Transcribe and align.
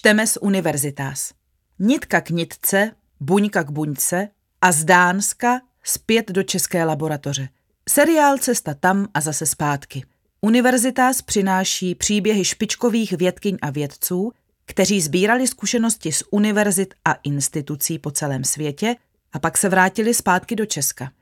Čteme 0.00 0.26
z 0.26 0.38
univerzitáz. 0.40 1.32
Nitka 1.78 2.20
k 2.20 2.30
nitce, 2.30 2.90
buňka 3.20 3.62
k 3.62 3.70
buňce 3.70 4.28
a 4.60 4.72
z 4.72 4.84
Dánska 4.84 5.60
zpět 5.82 6.30
do 6.30 6.42
české 6.42 6.84
laboratoře. 6.84 7.48
Seriál 7.88 8.38
Cesta 8.38 8.74
tam 8.74 9.08
a 9.14 9.20
zase 9.20 9.46
zpátky. 9.46 10.04
Univerzitáz 10.40 11.22
přináší 11.22 11.94
příběhy 11.94 12.44
špičkových 12.44 13.12
vědkyň 13.12 13.58
a 13.62 13.70
vědců, 13.70 14.32
kteří 14.66 15.00
sbírali 15.00 15.46
zkušenosti 15.46 16.12
z 16.12 16.22
univerzit 16.30 16.94
a 17.04 17.12
institucí 17.12 17.98
po 17.98 18.10
celém 18.10 18.44
světě 18.44 18.96
a 19.32 19.38
pak 19.38 19.58
se 19.58 19.68
vrátili 19.68 20.14
zpátky 20.14 20.56
do 20.56 20.66
Česka. 20.66 21.12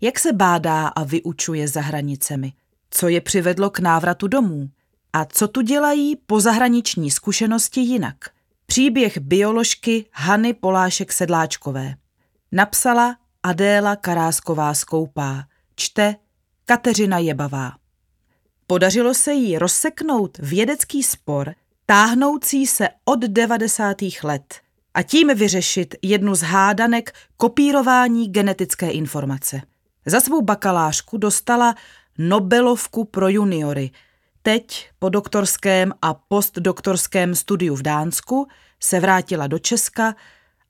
Jak 0.00 0.18
se 0.18 0.32
bádá 0.32 0.88
a 0.88 1.04
vyučuje 1.04 1.68
za 1.68 1.80
hranicemi? 1.80 2.52
Co 2.90 3.08
je 3.08 3.20
přivedlo 3.20 3.70
k 3.70 3.78
návratu 3.78 4.28
domů? 4.28 4.70
A 5.12 5.24
co 5.24 5.48
tu 5.48 5.60
dělají 5.60 6.16
po 6.16 6.40
zahraniční 6.40 7.10
zkušenosti 7.10 7.80
jinak? 7.80 8.16
Příběh 8.66 9.18
bioložky 9.18 10.06
Hany 10.12 10.54
Polášek 10.54 11.12
Sedláčkové. 11.12 11.94
Napsala 12.52 13.16
Adéla 13.42 13.96
Karásková 13.96 14.74
Skoupá. 14.74 15.44
Čte 15.76 16.16
Kateřina 16.64 17.18
Jebavá. 17.18 17.72
Podařilo 18.66 19.14
se 19.14 19.32
jí 19.32 19.58
rozseknout 19.58 20.38
vědecký 20.38 21.02
spor, 21.02 21.54
táhnoucí 21.86 22.66
se 22.66 22.88
od 23.04 23.18
90. 23.20 23.96
let 24.22 24.54
a 24.94 25.02
tím 25.02 25.34
vyřešit 25.34 25.94
jednu 26.02 26.34
z 26.34 26.42
hádanek 26.42 27.12
kopírování 27.36 28.28
genetické 28.28 28.90
informace. 28.90 29.60
Za 30.06 30.20
svou 30.20 30.42
bakalářku 30.42 31.16
dostala 31.16 31.74
Nobelovku 32.18 33.04
pro 33.04 33.28
juniory. 33.28 33.90
Teď 34.42 34.90
po 34.98 35.08
doktorském 35.08 35.92
a 36.02 36.14
postdoktorském 36.14 37.34
studiu 37.34 37.76
v 37.76 37.82
Dánsku 37.82 38.46
se 38.80 39.00
vrátila 39.00 39.46
do 39.46 39.58
Česka 39.58 40.14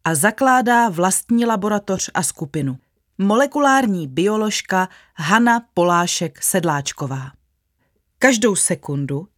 a 0.04 0.14
zakládá 0.14 0.88
vlastní 0.88 1.46
laboratoř 1.46 2.10
a 2.14 2.22
skupinu. 2.22 2.78
Molekulární 3.18 4.08
bioložka 4.08 4.88
Hanna 5.14 5.60
Polášek 5.74 6.42
Sedláčková. 6.42 7.32
Každou 8.18 8.56
sekundu 8.56 9.28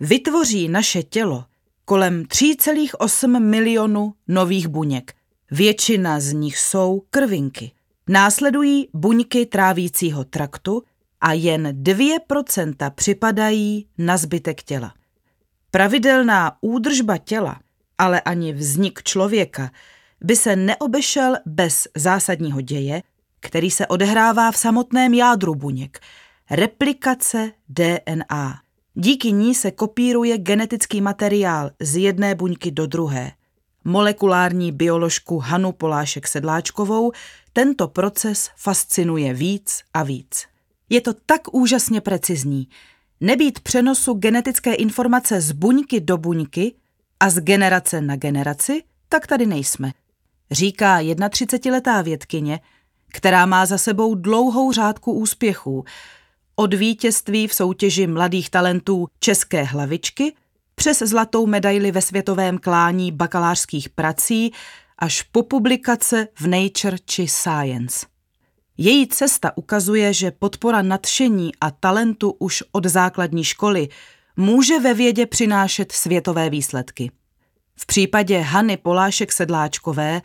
vytvoří 0.00 0.68
naše 0.68 1.02
tělo 1.02 1.44
kolem 1.84 2.22
3,8 2.22 3.40
milionu 3.40 4.14
nových 4.28 4.68
buněk. 4.68 5.14
Většina 5.50 6.20
z 6.20 6.32
nich 6.32 6.58
jsou 6.58 7.02
krvinky. 7.10 7.72
Následují 8.08 8.88
buňky 8.94 9.46
trávícího 9.46 10.24
traktu 10.24 10.82
a 11.20 11.32
jen 11.32 11.66
2% 11.82 12.90
připadají 12.90 13.88
na 13.98 14.16
zbytek 14.16 14.62
těla. 14.62 14.94
Pravidelná 15.70 16.56
údržba 16.60 17.18
těla, 17.18 17.60
ale 17.98 18.20
ani 18.20 18.52
vznik 18.52 19.02
člověka 19.02 19.70
by 20.20 20.36
se 20.36 20.56
neobešel 20.56 21.36
bez 21.46 21.88
zásadního 21.96 22.60
děje, 22.60 23.02
který 23.40 23.70
se 23.70 23.86
odehrává 23.86 24.52
v 24.52 24.56
samotném 24.56 25.14
jádru 25.14 25.54
buněk. 25.54 26.00
Replikace 26.50 27.52
DNA. 27.68 28.60
Díky 28.94 29.32
ní 29.32 29.54
se 29.54 29.70
kopíruje 29.70 30.38
genetický 30.38 31.00
materiál 31.00 31.70
z 31.80 31.96
jedné 31.96 32.34
buňky 32.34 32.70
do 32.70 32.86
druhé. 32.86 33.32
Molekulární 33.84 34.72
bioložku 34.72 35.38
Hanu 35.38 35.72
Polášek 35.72 36.28
Sedláčkovou 36.28 37.12
tento 37.52 37.88
proces 37.88 38.50
fascinuje 38.56 39.34
víc 39.34 39.82
a 39.94 40.02
víc. 40.02 40.46
Je 40.88 41.00
to 41.00 41.12
tak 41.26 41.54
úžasně 41.54 42.00
precizní. 42.00 42.68
Nebýt 43.20 43.60
přenosu 43.60 44.14
genetické 44.14 44.74
informace 44.74 45.40
z 45.40 45.52
buňky 45.52 46.00
do 46.00 46.18
buňky 46.18 46.74
a 47.20 47.30
z 47.30 47.40
generace 47.40 48.00
na 48.00 48.16
generaci, 48.16 48.82
tak 49.08 49.26
tady 49.26 49.46
nejsme. 49.46 49.92
Říká 50.50 51.00
31-letá 51.00 52.02
vědkyně, 52.02 52.60
která 53.12 53.46
má 53.46 53.66
za 53.66 53.78
sebou 53.78 54.14
dlouhou 54.14 54.72
řádku 54.72 55.12
úspěchů. 55.12 55.84
Od 56.56 56.74
vítězství 56.74 57.48
v 57.48 57.54
soutěži 57.54 58.06
mladých 58.06 58.50
talentů 58.50 59.06
České 59.20 59.62
hlavičky 59.62 60.32
přes 60.74 60.98
zlatou 60.98 61.46
medaili 61.46 61.92
ve 61.92 62.02
světovém 62.02 62.58
klání 62.58 63.12
bakalářských 63.12 63.88
prací 63.88 64.52
až 64.98 65.22
po 65.22 65.42
publikace 65.42 66.28
v 66.34 66.46
Nature 66.46 66.96
či 67.04 67.28
Science. 67.28 68.06
Její 68.78 69.06
cesta 69.06 69.56
ukazuje, 69.56 70.12
že 70.12 70.30
podpora 70.30 70.82
nadšení 70.82 71.52
a 71.60 71.70
talentu 71.70 72.36
už 72.38 72.62
od 72.72 72.86
základní 72.86 73.44
školy 73.44 73.88
může 74.36 74.80
ve 74.80 74.94
vědě 74.94 75.26
přinášet 75.26 75.92
světové 75.92 76.50
výsledky. 76.50 77.10
V 77.76 77.86
případě 77.86 78.38
Hany 78.38 78.76
Polášek 78.76 79.32
Sedláčkové 79.32 80.22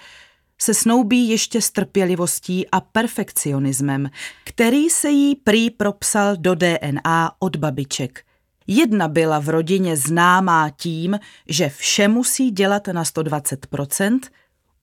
se 0.61 0.73
snoubí 0.73 1.29
ještě 1.29 1.61
s 1.61 1.71
trpělivostí 1.71 2.69
a 2.69 2.81
perfekcionismem, 2.81 4.09
který 4.43 4.89
se 4.89 5.09
jí 5.09 5.35
prý 5.35 5.69
propsal 5.69 6.37
do 6.37 6.55
DNA 6.55 7.31
od 7.39 7.55
babiček. 7.55 8.23
Jedna 8.67 9.07
byla 9.07 9.39
v 9.39 9.49
rodině 9.49 9.97
známá 9.97 10.69
tím, 10.69 11.19
že 11.49 11.69
vše 11.69 12.07
musí 12.07 12.51
dělat 12.51 12.87
na 12.87 13.03
120%, 13.03 14.19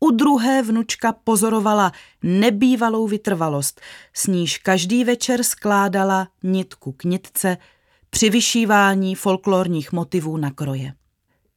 u 0.00 0.10
druhé 0.10 0.62
vnučka 0.62 1.12
pozorovala 1.12 1.92
nebývalou 2.22 3.06
vytrvalost, 3.06 3.80
s 4.14 4.26
níž 4.26 4.58
každý 4.58 5.04
večer 5.04 5.42
skládala 5.42 6.28
nitku 6.42 6.92
k 6.92 7.04
nitce 7.04 7.56
při 8.10 8.30
vyšívání 8.30 9.14
folklorních 9.14 9.92
motivů 9.92 10.36
na 10.36 10.50
kroje. 10.50 10.92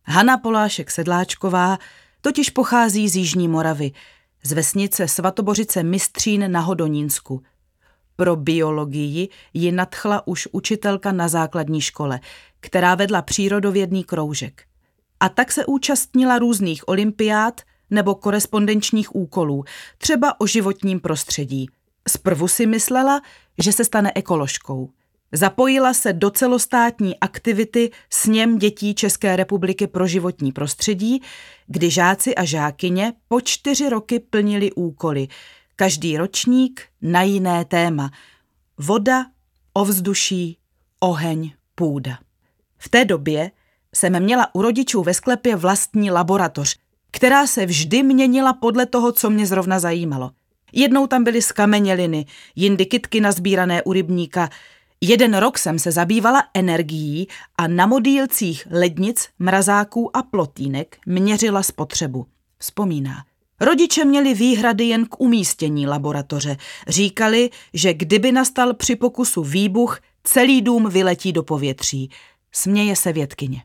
Hana 0.03 0.37
Polášek 0.37 0.91
Sedláčková 0.91 1.77
totiž 2.21 2.49
pochází 2.49 3.09
z 3.09 3.15
Jižní 3.15 3.47
Moravy, 3.47 3.91
z 4.43 4.51
vesnice 4.51 5.07
Svatobořice 5.07 5.83
Mistřín 5.83 6.51
na 6.51 6.59
Hodonínsku. 6.59 7.41
Pro 8.15 8.35
biologii 8.35 9.29
ji 9.53 9.71
nadchla 9.71 10.27
už 10.27 10.47
učitelka 10.51 11.11
na 11.11 11.27
základní 11.27 11.81
škole, 11.81 12.19
která 12.59 12.95
vedla 12.95 13.21
přírodovědný 13.21 14.03
kroužek. 14.03 14.63
A 15.19 15.29
tak 15.29 15.51
se 15.51 15.65
účastnila 15.65 16.39
různých 16.39 16.87
olympiád 16.87 17.61
nebo 17.93 18.15
korespondenčních 18.15 19.15
úkolů, 19.15 19.63
třeba 19.97 20.41
o 20.41 20.47
životním 20.47 20.99
prostředí. 20.99 21.69
Zprvu 22.09 22.47
si 22.47 22.65
myslela, 22.65 23.21
že 23.63 23.71
se 23.71 23.85
stane 23.85 24.11
ekoložkou– 24.15 24.89
Zapojila 25.35 25.93
se 25.93 26.13
do 26.13 26.29
celostátní 26.29 27.19
aktivity 27.19 27.91
Sněm 28.09 28.57
dětí 28.57 28.95
České 28.95 29.35
republiky 29.35 29.87
pro 29.87 30.07
životní 30.07 30.51
prostředí, 30.51 31.21
kdy 31.67 31.89
žáci 31.89 32.35
a 32.35 32.45
žákyně 32.45 33.13
po 33.27 33.41
čtyři 33.41 33.89
roky 33.89 34.19
plnili 34.19 34.71
úkoly. 34.71 35.27
Každý 35.75 36.17
ročník 36.17 36.81
na 37.01 37.21
jiné 37.21 37.65
téma. 37.65 38.11
Voda, 38.77 39.25
ovzduší, 39.73 40.57
oheň, 40.99 41.51
půda. 41.75 42.19
V 42.77 42.89
té 42.89 43.05
době 43.05 43.51
jsem 43.95 44.23
měla 44.23 44.55
u 44.55 44.61
rodičů 44.61 45.03
ve 45.03 45.13
sklepě 45.13 45.55
vlastní 45.55 46.11
laboratoř, 46.11 46.77
která 47.15 47.47
se 47.47 47.65
vždy 47.65 48.03
měnila 48.03 48.53
podle 48.53 48.85
toho, 48.85 49.11
co 49.11 49.29
mě 49.29 49.45
zrovna 49.45 49.79
zajímalo. 49.79 50.31
Jednou 50.71 51.07
tam 51.07 51.23
byly 51.23 51.41
skameněliny, 51.41 52.25
jindy 52.55 52.85
kytky 52.85 53.21
nazbírané 53.21 53.83
u 53.83 53.93
rybníka, 53.93 54.49
Jeden 55.05 55.33
rok 55.37 55.57
jsem 55.57 55.79
se 55.79 55.91
zabývala 55.91 56.43
energií 56.53 57.27
a 57.57 57.67
na 57.67 57.85
modílcích 57.85 58.67
lednic, 58.71 59.29
mrazáků 59.39 60.17
a 60.17 60.23
plotínek 60.23 60.97
měřila 61.05 61.63
spotřebu. 61.63 62.25
Vzpomíná. 62.57 63.25
Rodiče 63.59 64.05
měli 64.05 64.33
výhrady 64.33 64.83
jen 64.83 65.05
k 65.05 65.21
umístění 65.21 65.87
laboratoře. 65.87 66.57
Říkali, 66.87 67.49
že 67.73 67.93
kdyby 67.93 68.31
nastal 68.31 68.73
při 68.73 68.95
pokusu 68.95 69.43
výbuch, 69.43 69.99
celý 70.23 70.61
dům 70.61 70.89
vyletí 70.89 71.33
do 71.33 71.43
povětří. 71.43 72.09
Směje 72.51 72.95
se 72.95 73.13
vědkyně. 73.13 73.63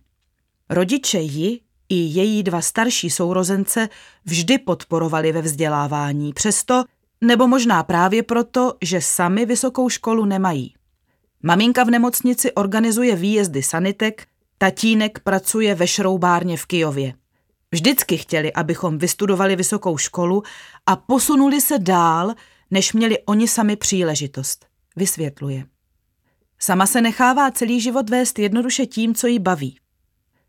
Rodiče 0.71 1.19
ji 1.19 1.61
i 1.89 1.95
její 1.95 2.43
dva 2.43 2.61
starší 2.61 3.11
sourozence 3.11 3.89
vždy 4.25 4.59
podporovali 4.59 5.33
ve 5.33 5.43
vzdělávání, 5.43 6.33
přesto, 6.33 6.85
nebo 7.21 7.49
možná 7.49 7.83
právě 7.83 8.23
proto, 8.23 8.75
že 8.83 9.01
sami 9.01 9.47
vysokou 9.47 9.89
školu 9.89 10.25
nemají. 10.25 10.75
Maminka 11.43 11.85
v 11.85 11.91
nemocnici 11.91 12.53
organizuje 12.53 13.17
výjezdy 13.17 13.63
sanitek, 13.63 14.27
tatínek 14.59 15.19
pracuje 15.19 15.75
ve 15.75 15.87
šroubárně 15.87 16.57
v 16.57 16.67
Kijově. 16.67 17.15
Vždycky 17.73 18.17
chtěli, 18.17 18.53
abychom 18.53 18.99
vystudovali 18.99 19.57
vysokou 19.57 19.99
školu 19.99 20.43
a 20.87 20.97
posunuli 20.97 21.61
se 21.61 21.79
dál, 21.79 22.35
než 22.71 22.93
měli 22.93 23.19
oni 23.19 23.49
sami 23.49 23.77
příležitost, 23.77 24.67
vysvětluje. 24.97 25.65
Sama 26.59 26.87
se 26.87 27.01
nechává 27.01 27.51
celý 27.51 27.81
život 27.81 28.11
vést 28.11 28.39
jednoduše 28.39 28.87
tím, 28.87 29.15
co 29.15 29.27
jí 29.27 29.39
baví. 29.39 29.79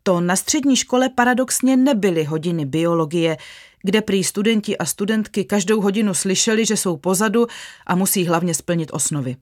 To 0.02 0.20
na 0.20 0.36
střední 0.36 0.76
škole 0.76 1.08
paradoxně 1.08 1.76
nebyly 1.76 2.24
hodiny 2.24 2.64
biologie, 2.64 3.36
kde 3.82 4.02
prý 4.02 4.24
studenti 4.24 4.78
a 4.78 4.84
studentky 4.84 5.44
každou 5.44 5.80
hodinu 5.80 6.14
slyšeli, 6.14 6.66
že 6.66 6.76
jsou 6.76 6.96
pozadu 6.96 7.46
a 7.86 7.94
musí 7.94 8.26
hlavně 8.26 8.54
splnit 8.54 8.90
osnovy. 8.92 9.36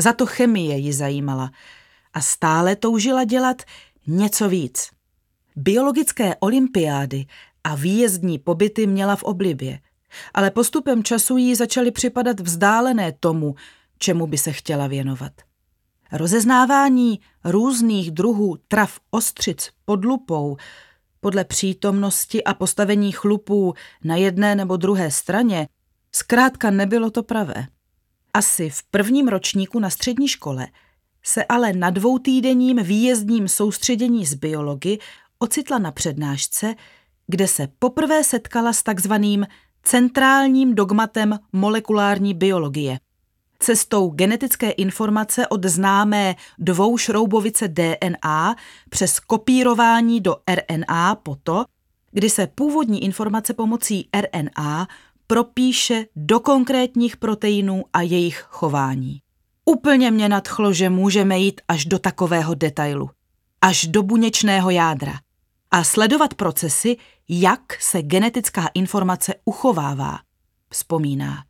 Za 0.00 0.12
to 0.12 0.26
chemie 0.26 0.76
ji 0.76 0.92
zajímala 0.92 1.50
a 2.14 2.20
stále 2.20 2.76
toužila 2.76 3.24
dělat 3.24 3.62
něco 4.06 4.48
víc. 4.48 4.90
Biologické 5.56 6.36
olympiády 6.40 7.26
a 7.64 7.74
výjezdní 7.74 8.38
pobyty 8.38 8.86
měla 8.86 9.16
v 9.16 9.22
oblibě, 9.22 9.78
ale 10.34 10.50
postupem 10.50 11.04
času 11.04 11.36
jí 11.36 11.54
začaly 11.54 11.90
připadat 11.90 12.40
vzdálené 12.40 13.12
tomu, 13.20 13.54
čemu 13.98 14.26
by 14.26 14.38
se 14.38 14.52
chtěla 14.52 14.86
věnovat. 14.86 15.32
Rozeznávání 16.16 17.20
různých 17.44 18.10
druhů 18.10 18.56
trav 18.68 19.00
ostřic 19.10 19.70
pod 19.84 20.04
lupou 20.04 20.56
podle 21.20 21.44
přítomnosti 21.44 22.44
a 22.44 22.54
postavení 22.54 23.12
chlupů 23.12 23.74
na 24.04 24.16
jedné 24.16 24.54
nebo 24.54 24.76
druhé 24.76 25.10
straně 25.10 25.68
zkrátka 26.12 26.70
nebylo 26.70 27.10
to 27.10 27.22
pravé. 27.22 27.66
Asi 28.34 28.70
v 28.70 28.82
prvním 28.82 29.28
ročníku 29.28 29.78
na 29.78 29.90
střední 29.90 30.28
škole 30.28 30.66
se 31.22 31.44
ale 31.44 31.72
na 31.72 31.90
dvoutýdenním 31.90 32.82
výjezdním 32.82 33.48
soustředění 33.48 34.26
z 34.26 34.34
biology 34.34 34.98
ocitla 35.38 35.78
na 35.78 35.92
přednášce, 35.92 36.74
kde 37.26 37.48
se 37.48 37.68
poprvé 37.78 38.24
setkala 38.24 38.72
s 38.72 38.82
takzvaným 38.82 39.46
centrálním 39.82 40.74
dogmatem 40.74 41.38
molekulární 41.52 42.34
biologie. 42.34 42.98
Cestou 43.58 44.10
genetické 44.10 44.70
informace 44.70 45.48
od 45.48 45.64
známé 45.64 46.34
dvoušroubovice 46.58 47.68
DNA 47.68 48.56
přes 48.90 49.20
kopírování 49.20 50.20
do 50.20 50.36
RNA 50.50 51.14
po 51.14 51.36
to, 51.42 51.64
kdy 52.12 52.30
se 52.30 52.46
původní 52.46 53.04
informace 53.04 53.54
pomocí 53.54 54.08
RNA 54.20 54.88
propíše 55.26 56.06
do 56.16 56.40
konkrétních 56.40 57.16
proteinů 57.16 57.84
a 57.92 58.02
jejich 58.02 58.46
chování. 58.48 59.20
Úplně 59.64 60.10
mě 60.10 60.28
nadchlo, 60.28 60.72
že 60.72 60.90
můžeme 60.90 61.38
jít 61.38 61.60
až 61.68 61.84
do 61.84 61.98
takového 61.98 62.54
detailu, 62.54 63.10
až 63.60 63.86
do 63.86 64.02
buněčného 64.02 64.70
jádra 64.70 65.12
a 65.70 65.84
sledovat 65.84 66.34
procesy, 66.34 66.96
jak 67.28 67.82
se 67.82 68.02
genetická 68.02 68.70
informace 68.74 69.34
uchovává, 69.44 70.18
vzpomíná. 70.70 71.44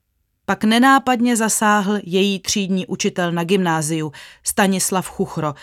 Pak 0.49 0.65
nenápadně 0.65 1.37
zasáhl 1.37 1.99
její 2.03 2.41
třídní 2.41 2.87
učitel 2.87 3.33
na 3.33 3.45
gymnáziu 3.45 4.13
Stanislav 4.43 5.09
Chuchro. 5.09 5.55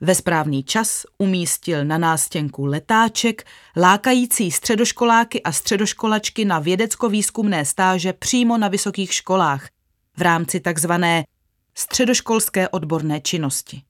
Ve 0.00 0.14
správný 0.14 0.64
čas 0.64 1.06
umístil 1.18 1.84
na 1.84 1.98
nástěnku 1.98 2.64
letáček, 2.64 3.46
lákající 3.76 4.50
středoškoláky 4.50 5.42
a 5.42 5.52
středoškolačky 5.52 6.44
na 6.44 6.58
vědecko-výzkumné 6.58 7.64
stáže 7.64 8.12
přímo 8.12 8.58
na 8.58 8.68
vysokých 8.68 9.14
školách 9.14 9.68
v 10.16 10.22
rámci 10.22 10.60
takzvané 10.60 11.24
středoškolské 11.74 12.68
odborné 12.68 13.20
činnosti. 13.20 13.82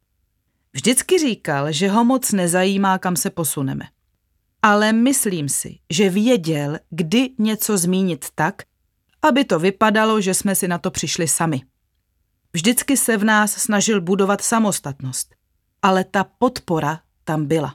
Vždycky 0.72 1.18
říkal, 1.18 1.72
že 1.72 1.88
ho 1.88 2.04
moc 2.04 2.32
nezajímá, 2.32 2.98
kam 2.98 3.16
se 3.16 3.30
posuneme. 3.30 3.84
Ale 4.62 4.92
myslím 4.92 5.48
si, 5.48 5.78
že 5.90 6.10
věděl, 6.10 6.78
kdy 6.90 7.30
něco 7.38 7.78
zmínit 7.78 8.26
tak, 8.34 8.62
aby 9.22 9.44
to 9.44 9.58
vypadalo, 9.58 10.20
že 10.20 10.34
jsme 10.34 10.54
si 10.54 10.68
na 10.68 10.78
to 10.78 10.90
přišli 10.90 11.28
sami. 11.28 11.62
Vždycky 12.52 12.96
se 12.96 13.16
v 13.16 13.24
nás 13.24 13.52
snažil 13.52 14.00
budovat 14.00 14.40
samostatnost, 14.40 15.34
ale 15.82 16.04
ta 16.04 16.24
podpora 16.24 17.00
tam 17.24 17.46
byla. 17.46 17.74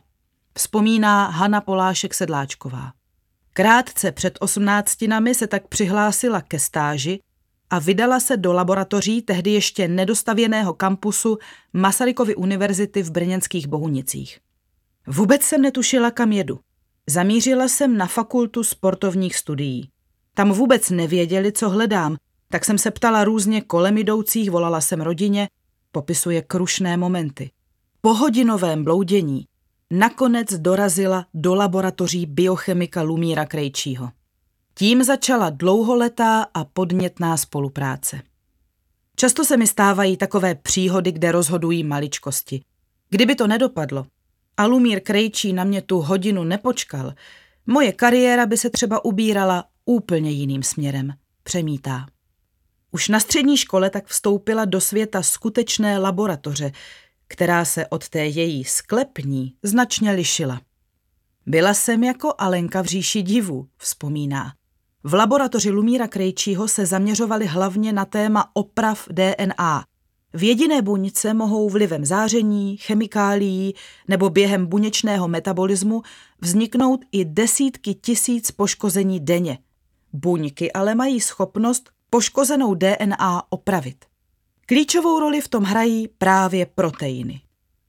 Vzpomíná 0.54 1.28
Hana 1.28 1.62
Polášek 1.62 2.14
Sedláčková. 2.14 2.94
Krátce 3.54 4.12
před 4.12 4.38
osmnáctinami 4.42 5.36
se 5.36 5.48
tak 5.48 5.68
přihlásila 5.68 6.42
ke 6.42 6.60
stáži 6.60 7.20
a 7.70 7.80
vydala 7.80 8.20
se 8.20 8.38
do 8.38 8.54
laboratoří 8.54 9.22
tehdy 9.22 9.52
ještě 9.52 9.88
nedostavěného 9.88 10.74
kampusu 10.74 11.38
Masarykovy 11.74 12.36
univerzity 12.36 13.04
v 13.04 13.12
brněnských 13.12 13.68
Bohunicích. 13.68 14.40
Vůbec 15.08 15.44
jsem 15.44 15.62
netušila, 15.62 16.12
kam 16.12 16.32
jedu. 16.32 16.60
Zamířila 17.08 17.68
jsem 17.68 17.98
na 17.98 18.08
fakultu 18.08 18.64
sportovních 18.64 19.36
studií. 19.38 19.90
Tam 20.38 20.52
vůbec 20.52 20.90
nevěděli, 20.90 21.52
co 21.52 21.70
hledám, 21.70 22.18
tak 22.50 22.66
jsem 22.66 22.78
se 22.78 22.92
ptala 22.92 23.24
různě 23.24 23.62
kolem 23.62 23.98
jdoucích, 23.98 24.52
volala 24.52 24.82
jsem 24.82 25.02
rodině, 25.02 25.50
popisuje 25.92 26.42
krušné 26.42 26.98
momenty. 26.98 27.52
Po 28.02 28.14
hodinovém 28.14 28.84
bloudění 28.84 29.46
nakonec 29.92 30.54
dorazila 30.54 31.26
do 31.34 31.56
laboratoří 31.56 32.26
biochemika 32.26 33.02
Lumíra 33.02 33.46
Krejčího. 33.46 34.10
Tím 34.74 35.04
začala 35.04 35.50
dlouholetá 35.50 36.46
a 36.54 36.66
podnětná 36.66 37.38
spolupráce. 37.38 38.22
Často 39.16 39.46
se 39.46 39.58
mi 39.58 39.68
stávají 39.68 40.18
takové 40.18 40.56
příhody, 40.56 41.12
kde 41.12 41.32
rozhodují 41.32 41.84
maličkosti. 41.84 42.62
Kdyby 43.10 43.36
to 43.36 43.48
nedopadlo 43.48 44.06
a 44.58 44.66
Lumír 44.66 45.00
Krejčí 45.00 45.54
na 45.54 45.64
mě 45.64 45.82
tu 45.82 46.00
hodinu 46.00 46.44
nepočkal, 46.44 47.14
moje 47.66 47.92
kariéra 47.92 48.46
by 48.46 48.58
se 48.58 48.70
třeba 48.70 49.06
ubírala 49.06 49.66
úplně 49.88 50.32
jiným 50.32 50.64
směrem, 50.64 51.14
přemítá. 51.44 52.06
Už 52.92 53.08
na 53.10 53.20
střední 53.20 53.58
škole 53.58 53.90
tak 53.90 54.08
vstoupila 54.08 54.66
do 54.66 54.82
světa 54.82 55.22
skutečné 55.22 55.98
laboratoře, 55.98 56.72
která 57.28 57.66
se 57.66 57.88
od 57.88 58.10
té 58.10 58.26
její 58.26 58.64
sklepní 58.64 59.54
značně 59.64 60.12
lišila. 60.12 60.62
Byla 61.46 61.74
jsem 61.74 62.04
jako 62.04 62.34
Alenka 62.38 62.82
v 62.82 62.86
říši 62.86 63.22
divu, 63.22 63.68
vzpomíná. 63.78 64.54
V 65.04 65.14
laboratoři 65.14 65.70
Lumíra 65.70 66.08
Krejčího 66.08 66.68
se 66.68 66.86
zaměřovali 66.86 67.46
hlavně 67.46 67.94
na 67.94 68.06
téma 68.06 68.52
oprav 68.54 69.08
DNA. 69.12 69.86
V 70.34 70.44
jediné 70.44 70.82
buňce 70.82 71.34
mohou 71.34 71.70
vlivem 71.70 72.06
záření, 72.06 72.78
chemikálií 72.78 73.74
nebo 74.08 74.30
během 74.30 74.66
buněčného 74.66 75.28
metabolismu 75.28 76.02
vzniknout 76.42 77.00
i 77.12 77.26
desítky 77.26 77.94
tisíc 77.94 78.52
poškození 78.52 79.20
denně. 79.20 79.58
Buňky 80.14 80.72
ale 80.72 80.96
mají 80.96 81.22
schopnost 81.22 81.90
poškozenou 82.10 82.76
DNA 82.76 83.44
opravit. 83.50 84.06
Klíčovou 84.66 85.20
roli 85.20 85.42
v 85.42 85.48
tom 85.48 85.64
hrají 85.64 86.08
právě 86.18 86.66
proteiny. 86.66 87.42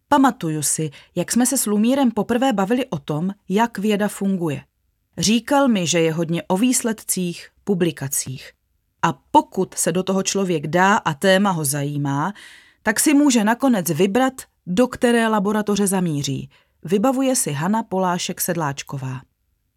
Pamatuju 0.08 0.62
si, 0.62 0.90
jak 1.14 1.32
jsme 1.32 1.46
se 1.46 1.58
s 1.58 1.66
Lumírem 1.66 2.10
poprvé 2.10 2.52
bavili 2.52 2.86
o 2.86 2.98
tom, 2.98 3.30
jak 3.48 3.78
věda 3.78 4.08
funguje. 4.08 4.62
Říkal 5.18 5.68
mi, 5.68 5.86
že 5.86 6.00
je 6.00 6.12
hodně 6.12 6.42
o 6.42 6.56
výsledcích, 6.56 7.48
publikacích. 7.64 8.52
A 9.02 9.12
pokud 9.30 9.74
se 9.74 9.92
do 9.92 10.02
toho 10.02 10.22
člověk 10.22 10.66
dá 10.66 10.96
a 10.96 11.14
téma 11.14 11.50
ho 11.50 11.64
zajímá, 11.64 12.32
tak 12.82 13.00
si 13.00 13.14
může 13.14 13.44
nakonec 13.44 13.90
vybrat, 13.90 14.32
do 14.66 14.88
které 14.88 15.28
laboratoře 15.28 15.86
zamíří. 15.86 16.50
Vybavuje 16.84 17.36
si 17.36 17.52
Hana 17.52 17.82
Polášek 17.82 18.40
Sedláčková. 18.40 19.20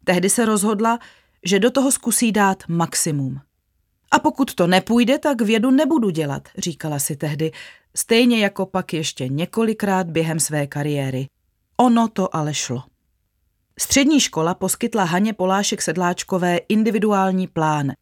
Tehdy 0.04 0.30
se 0.30 0.44
rozhodla, 0.44 0.98
že 1.44 1.58
do 1.58 1.70
toho 1.70 1.92
zkusí 1.92 2.32
dát 2.32 2.62
maximum. 2.68 3.40
A 4.10 4.18
pokud 4.18 4.54
to 4.54 4.66
nepůjde, 4.66 5.18
tak 5.18 5.42
vědu 5.42 5.70
nebudu 5.70 6.10
dělat, 6.10 6.48
říkala 6.58 6.98
si 6.98 7.16
tehdy, 7.16 7.52
stejně 7.96 8.38
jako 8.38 8.66
pak 8.66 8.92
ještě 8.92 9.28
několikrát 9.28 10.06
během 10.06 10.40
své 10.40 10.66
kariéry. 10.66 11.26
Ono 11.76 12.08
to 12.08 12.36
ale 12.36 12.54
šlo. 12.54 12.82
Střední 13.78 14.20
škola 14.20 14.54
poskytla 14.54 15.04
Haně 15.04 15.32
Polášek 15.32 15.82
Sedláčkové 15.82 16.56
individuální 16.56 17.46
plán. 17.46 17.92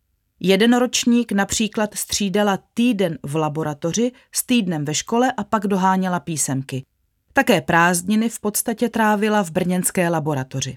Jeden 0.40 0.76
ročník 0.76 1.32
například 1.32 1.94
střídala 1.94 2.58
týden 2.74 3.18
v 3.22 3.36
laboratoři 3.36 4.12
s 4.32 4.46
týdnem 4.46 4.84
ve 4.84 4.94
škole 4.94 5.32
a 5.36 5.44
pak 5.44 5.66
doháněla 5.66 6.20
písemky. 6.20 6.84
Také 7.32 7.60
prázdniny 7.60 8.28
v 8.28 8.40
podstatě 8.40 8.88
trávila 8.88 9.44
v 9.44 9.50
brněnské 9.50 10.08
laboratoři. 10.08 10.76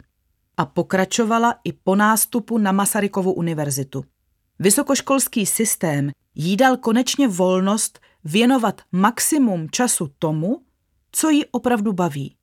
A 0.57 0.65
pokračovala 0.65 1.55
i 1.63 1.73
po 1.73 1.95
nástupu 1.95 2.57
na 2.57 2.71
Masarykovu 2.71 3.33
univerzitu. 3.33 4.05
Vysokoškolský 4.59 5.45
systém 5.45 6.11
jí 6.35 6.57
dal 6.57 6.77
konečně 6.77 7.27
volnost 7.27 7.99
věnovat 8.23 8.81
maximum 8.91 9.69
času 9.69 10.09
tomu, 10.19 10.61
co 11.11 11.29
jí 11.29 11.45
opravdu 11.45 11.93
baví. 11.93 12.35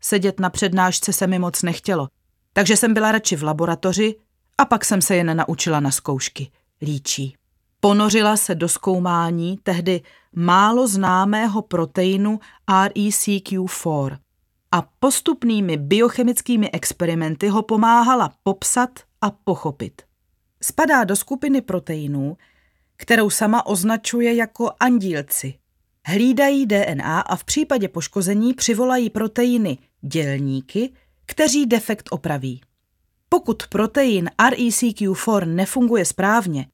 Sedět 0.00 0.40
na 0.40 0.50
přednášce 0.50 1.12
se 1.12 1.26
mi 1.26 1.38
moc 1.38 1.62
nechtělo, 1.62 2.08
takže 2.52 2.76
jsem 2.76 2.94
byla 2.94 3.12
radši 3.12 3.36
v 3.36 3.42
laboratoři 3.42 4.16
a 4.58 4.64
pak 4.64 4.84
jsem 4.84 5.02
se 5.02 5.16
jen 5.16 5.36
naučila 5.36 5.80
na 5.80 5.90
zkoušky. 5.90 6.50
Líčí. 6.82 7.36
Ponořila 7.80 8.36
se 8.36 8.54
do 8.54 8.68
zkoumání 8.68 9.58
tehdy 9.62 10.02
málo 10.32 10.88
známého 10.88 11.62
proteinu 11.62 12.40
RECQ4 12.68 14.18
a 14.72 14.82
postupnými 15.00 15.76
biochemickými 15.76 16.70
experimenty 16.70 17.48
ho 17.48 17.62
pomáhala 17.62 18.32
popsat 18.42 18.90
a 19.20 19.30
pochopit. 19.30 20.02
Spadá 20.62 21.04
do 21.04 21.16
skupiny 21.16 21.60
proteinů, 21.60 22.36
kterou 22.96 23.30
sama 23.30 23.66
označuje 23.66 24.34
jako 24.34 24.70
andílci. 24.80 25.54
Hlídají 26.06 26.66
DNA 26.66 27.20
a 27.20 27.36
v 27.36 27.44
případě 27.44 27.88
poškození 27.88 28.54
přivolají 28.54 29.10
proteiny 29.10 29.78
dělníky, 30.00 30.92
kteří 31.26 31.66
defekt 31.66 32.08
opraví. 32.10 32.60
Pokud 33.28 33.66
protein 33.66 34.30
RECQ4 34.50 35.54
nefunguje 35.54 36.04
správně, 36.04 36.66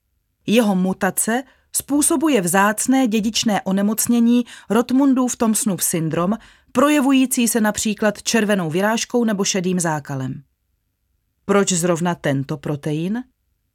jeho 0.46 0.74
mutace 0.74 1.42
způsobuje 1.72 2.40
vzácné 2.40 3.06
dědičné 3.06 3.62
onemocnění 3.62 4.44
Rotmundův 4.70 5.36
Thomsonův 5.36 5.82
syndrom, 5.84 6.36
projevující 6.76 7.48
se 7.48 7.60
například 7.60 8.22
červenou 8.22 8.70
vyrážkou 8.70 9.24
nebo 9.24 9.44
šedým 9.44 9.80
zákalem. 9.80 10.42
Proč 11.44 11.72
zrovna 11.72 12.14
tento 12.14 12.56
protein? 12.56 13.24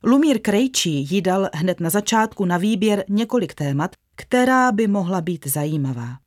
Lumír 0.03 0.41
Krejčí 0.41 1.07
jí 1.09 1.21
dal 1.21 1.49
hned 1.53 1.79
na 1.79 1.89
začátku 1.89 2.45
na 2.45 2.57
výběr 2.57 3.05
několik 3.09 3.53
témat, 3.53 3.91
která 4.15 4.71
by 4.71 4.87
mohla 4.87 5.21
být 5.21 5.47
zajímavá. 5.47 6.17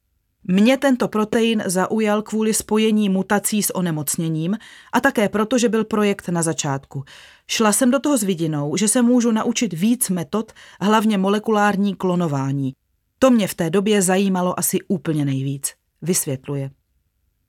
Mě 0.44 0.76
tento 0.76 1.08
protein 1.08 1.62
zaujal 1.66 2.22
kvůli 2.22 2.54
spojení 2.54 3.08
mutací 3.08 3.62
s 3.62 3.74
onemocněním 3.74 4.56
a 4.92 5.00
také 5.00 5.28
proto, 5.28 5.58
že 5.58 5.68
byl 5.68 5.84
projekt 5.84 6.28
na 6.28 6.42
začátku. 6.42 7.04
Šla 7.48 7.72
jsem 7.72 7.90
do 7.90 7.98
toho 7.98 8.18
s 8.18 8.22
vidinou, 8.22 8.76
že 8.76 8.88
se 8.88 9.02
můžu 9.02 9.32
naučit 9.32 9.72
víc 9.72 10.10
metod, 10.10 10.52
hlavně 10.80 11.18
molekulární 11.18 11.94
klonování. 11.94 12.72
To 13.18 13.30
mě 13.30 13.48
v 13.48 13.54
té 13.54 13.70
době 13.70 14.02
zajímalo 14.02 14.58
asi 14.58 14.78
úplně 14.88 15.24
nejvíc, 15.24 15.72
vysvětluje. 16.04 16.70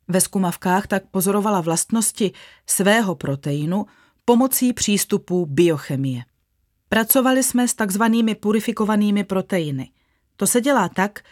Ve 0.07 0.21
zkumavkách 0.21 0.88
tak 0.88 1.03
pozorovala 1.12 1.62
vlastnosti 1.62 2.31
svého 2.65 3.15
proteinu 3.15 3.85
pomocí 4.25 4.74
přístupu 4.74 5.45
biochemie. 5.45 6.24
Pracovali 6.89 7.43
jsme 7.43 7.67
s 7.67 7.74
takzvanými 7.74 8.35
purifikovanými 8.35 9.24
proteiny. 9.24 9.89
To 10.35 10.47
se 10.47 10.62
dělá 10.62 10.89
tak, 10.89 11.24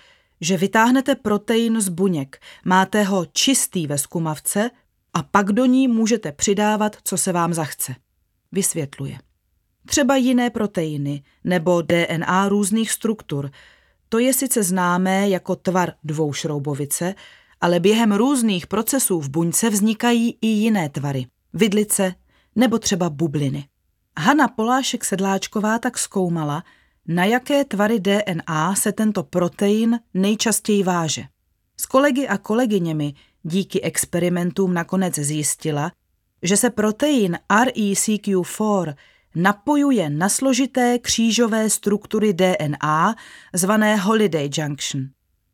že 0.42 0.58
vytáhnete 0.58 1.16
protein 1.16 1.82
z 1.82 1.90
buněk, 1.90 2.42
máte 2.66 3.04
ho 3.04 3.26
čistý 3.26 3.88
ve 3.88 3.98
zkumavce 3.98 4.70
a 5.14 5.24
pak 5.24 5.52
do 5.52 5.66
ní 5.66 5.88
můžete 5.88 6.32
přidávat, 6.32 6.98
co 7.04 7.18
se 7.18 7.32
vám 7.32 7.54
zachce. 7.54 7.96
Vysvětluje. 8.52 9.18
Třeba 9.86 10.16
jiné 10.16 10.50
proteiny 10.50 11.24
nebo 11.44 11.82
DNA 11.82 12.50
různých 12.50 12.92
struktur. 12.92 13.52
To 14.14 14.20
je 14.20 14.34
sice 14.34 14.64
známé 14.64 15.30
jako 15.30 15.56
tvar 15.56 15.94
dvoušroubovice, 16.04 17.16
ale 17.62 17.80
během 17.80 18.12
různých 18.12 18.68
procesů 18.68 19.20
v 19.20 19.30
buňce 19.30 19.70
vznikají 19.70 20.38
i 20.42 20.48
jiné 20.48 20.90
tvary. 20.90 21.26
Vidlice 21.54 22.16
nebo 22.56 22.80
třeba 22.80 23.10
bubliny. 23.10 23.68
Hanna 24.20 24.48
Polášek 24.48 25.06
Sedláčková 25.06 25.80
tak 25.80 25.98
zkoumala, 25.98 26.64
na 27.08 27.26
jaké 27.26 27.66
tvary 27.66 28.00
DNA 28.00 28.76
se 28.76 28.92
tento 28.92 29.24
protein 29.24 30.00
nejčastěji 30.14 30.84
váže. 30.84 31.24
S 31.78 31.86
kolegy 31.86 32.28
a 32.28 32.38
kolegyněmi 32.38 33.14
díky 33.44 33.82
experimentům 33.82 34.74
nakonec 34.74 35.16
zjistila, 35.16 35.92
že 36.44 36.58
se 36.58 36.70
protein 36.70 37.40
RECQ4 37.50 38.96
napojuje 39.36 40.10
na 40.10 40.30
složité 40.30 41.00
křížové 41.00 41.70
struktury 41.70 42.34
DNA 42.34 43.16
zvané 43.54 43.96
Holiday 43.96 44.50
Junction. 44.54 45.02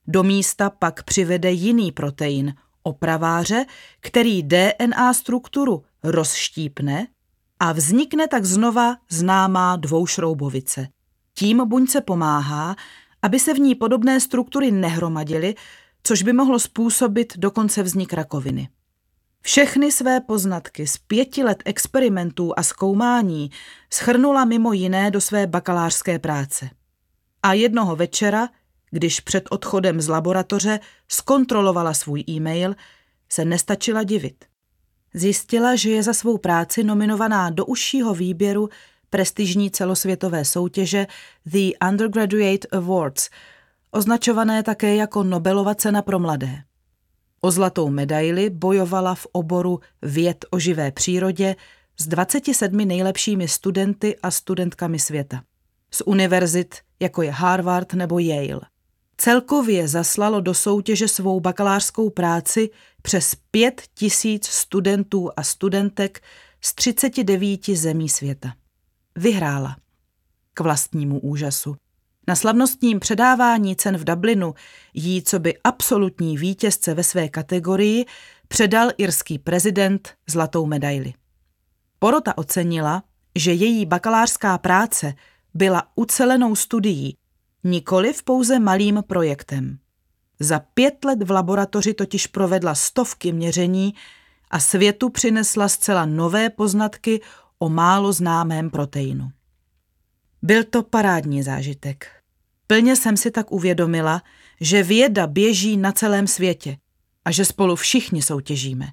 Do 0.08 0.24
místa 0.24 0.70
pak 0.70 1.04
přivede 1.04 1.52
jiný 1.52 1.92
protein, 1.92 2.54
opraváře, 2.84 3.66
který 4.00 4.44
DNA 4.44 5.14
strukturu 5.14 5.84
rozštípne 6.04 7.08
a 7.60 7.72
vznikne 7.72 8.28
tak 8.28 8.46
znova 8.46 8.96
známá 9.10 9.76
dvoušroubovice– 9.76 10.88
tím 11.40 11.68
buňce 11.68 12.02
pomáhá, 12.02 12.76
aby 13.22 13.40
se 13.40 13.54
v 13.54 13.60
ní 13.60 13.76
podobné 13.76 14.20
struktury 14.20 14.72
nehromadily, 14.72 15.56
což 16.04 16.24
by 16.24 16.34
mohlo 16.34 16.60
způsobit 16.60 17.34
dokonce 17.38 17.84
vznik 17.84 18.14
rakoviny. 18.14 18.70
Všechny 19.42 19.92
své 19.92 20.20
poznatky 20.20 20.88
z 20.88 20.98
pěti 20.98 21.44
let 21.44 21.64
experimentů 21.66 22.54
a 22.58 22.64
zkoumání 22.64 23.52
schrnula 23.94 24.46
mimo 24.46 24.74
jiné 24.74 25.12
do 25.12 25.22
své 25.22 25.48
bakalářské 25.48 26.20
práce. 26.20 26.70
A 27.44 27.54
jednoho 27.54 27.96
večera, 27.96 28.50
když 28.92 29.20
před 29.20 29.44
odchodem 29.50 30.02
z 30.02 30.08
laboratoře 30.08 30.80
zkontrolovala 31.08 31.94
svůj 31.94 32.24
e-mail, 32.30 32.76
se 33.30 33.46
nestačila 33.46 34.04
divit. 34.04 34.46
Zjistila, 35.14 35.76
že 35.76 35.90
je 35.90 36.04
za 36.04 36.14
svou 36.14 36.38
práci 36.38 36.84
nominovaná 36.84 37.50
do 37.50 37.66
užšího 37.66 38.14
výběru 38.14 38.70
prestižní 39.10 39.72
celosvětové 39.72 40.46
soutěže 40.46 41.08
The 41.46 41.88
Undergraduate 41.90 42.68
Awards, 42.72 43.30
označované 43.92 44.64
také 44.64 44.96
jako 44.96 45.24
Nobelova 45.24 45.76
cena 45.76 46.02
pro 46.02 46.20
mladé. 46.20 46.64
O 47.42 47.52
zlatou 47.52 47.90
medaili 47.90 48.50
bojovala 48.50 49.16
v 49.16 49.28
oboru 49.32 49.80
věd 50.02 50.46
o 50.50 50.60
živé 50.60 50.92
přírodě 50.92 51.56
s 51.98 52.08
27 52.08 52.78
nejlepšími 52.78 53.48
studenty 53.48 54.16
a 54.24 54.32
studentkami 54.32 55.00
světa. 55.00 55.44
Z 55.92 56.02
univerzit, 56.06 56.76
jako 57.00 57.22
je 57.22 57.32
Harvard 57.32 57.94
nebo 57.94 58.20
Yale. 58.20 58.62
Celkově 59.18 59.88
zaslalo 59.88 60.42
do 60.42 60.54
soutěže 60.54 61.08
svou 61.08 61.40
bakalářskou 61.40 62.10
práci 62.10 62.70
přes 63.02 63.36
5 63.52 63.82
tisíc 63.94 64.48
studentů 64.48 65.30
a 65.38 65.44
studentek 65.44 66.22
z 66.62 66.76
39 66.76 67.66
zemí 67.66 68.10
světa 68.10 68.54
vyhrála. 69.16 69.78
K 70.54 70.60
vlastnímu 70.60 71.20
úžasu. 71.20 71.76
Na 72.30 72.36
slavnostním 72.36 73.00
předávání 73.00 73.76
cen 73.76 73.98
v 73.98 74.04
Dublinu 74.04 74.54
jí, 74.94 75.24
co 75.24 75.40
by 75.40 75.58
absolutní 75.64 76.38
vítězce 76.38 76.94
ve 76.94 77.04
své 77.04 77.30
kategorii, 77.30 78.06
předal 78.48 78.90
irský 78.98 79.40
prezident 79.40 80.14
zlatou 80.30 80.66
medaili. 80.66 81.14
Porota 82.00 82.38
ocenila, 82.38 83.04
že 83.36 83.54
její 83.54 83.86
bakalářská 83.86 84.58
práce 84.58 85.14
byla 85.54 85.84
ucelenou 85.96 86.56
studií, 86.56 87.18
nikoli 87.64 88.14
v 88.14 88.24
pouze 88.24 88.60
malým 88.60 89.04
projektem. 89.08 89.78
Za 90.40 90.60
pět 90.60 91.06
let 91.06 91.24
v 91.24 91.32
laboratoři 91.32 91.94
totiž 91.94 92.28
provedla 92.28 92.76
stovky 92.76 93.32
měření 93.32 93.94
a 94.52 94.60
světu 94.60 95.10
přinesla 95.10 95.70
zcela 95.70 96.06
nové 96.06 96.50
poznatky 96.50 97.22
o 97.60 97.70
málo 97.70 98.14
známém 98.14 98.70
proteinu. 98.70 99.32
Byl 100.42 100.64
to 100.64 100.84
parádní 100.84 101.44
zážitek. 101.44 102.19
Plně 102.72 102.96
jsem 102.96 103.18
si 103.18 103.32
tak 103.32 103.52
uvědomila, 103.52 104.22
že 104.62 104.84
věda 104.84 105.28
běží 105.28 105.78
na 105.78 105.92
celém 105.92 106.28
světě 106.28 106.78
a 107.26 107.32
že 107.32 107.46
spolu 107.46 107.76
všichni 107.76 108.22
soutěžíme. 108.22 108.88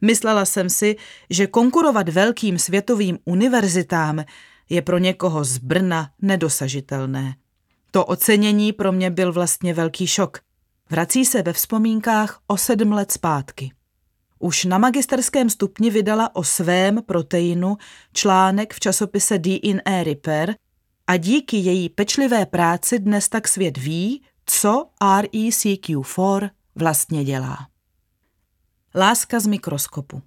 Myslela 0.00 0.44
jsem 0.44 0.70
si, 0.70 0.96
že 1.30 1.46
konkurovat 1.46 2.08
velkým 2.08 2.58
světovým 2.58 3.18
univerzitám 3.24 4.24
je 4.70 4.82
pro 4.82 4.98
někoho 4.98 5.44
z 5.44 5.58
Brna 5.58 6.10
nedosažitelné. 6.22 7.34
To 7.90 8.04
ocenění 8.04 8.72
pro 8.72 8.92
mě 8.92 9.10
byl 9.10 9.32
vlastně 9.32 9.74
velký 9.74 10.06
šok. 10.06 10.38
Vrací 10.90 11.24
se 11.24 11.42
ve 11.42 11.52
vzpomínkách 11.52 12.40
o 12.46 12.56
sedm 12.56 12.92
let 12.92 13.12
zpátky. 13.12 13.72
Už 14.38 14.64
na 14.64 14.78
magisterském 14.78 15.50
stupni 15.50 15.90
vydala 15.90 16.36
o 16.36 16.44
svém 16.44 17.02
proteinu 17.06 17.76
článek 18.12 18.74
v 18.74 18.80
časopise 18.80 19.38
DNA 19.38 20.02
Repair 20.02 20.54
a 21.08 21.16
díky 21.16 21.56
její 21.56 21.88
pečlivé 21.88 22.46
práci 22.46 22.98
dnes 22.98 23.28
tak 23.28 23.48
svět 23.48 23.78
ví, 23.78 24.22
co 24.46 24.86
RECQ4 25.00 26.50
vlastně 26.74 27.24
dělá. 27.24 27.68
Láska 28.94 29.40
z 29.40 29.46
mikroskopu 29.46 30.22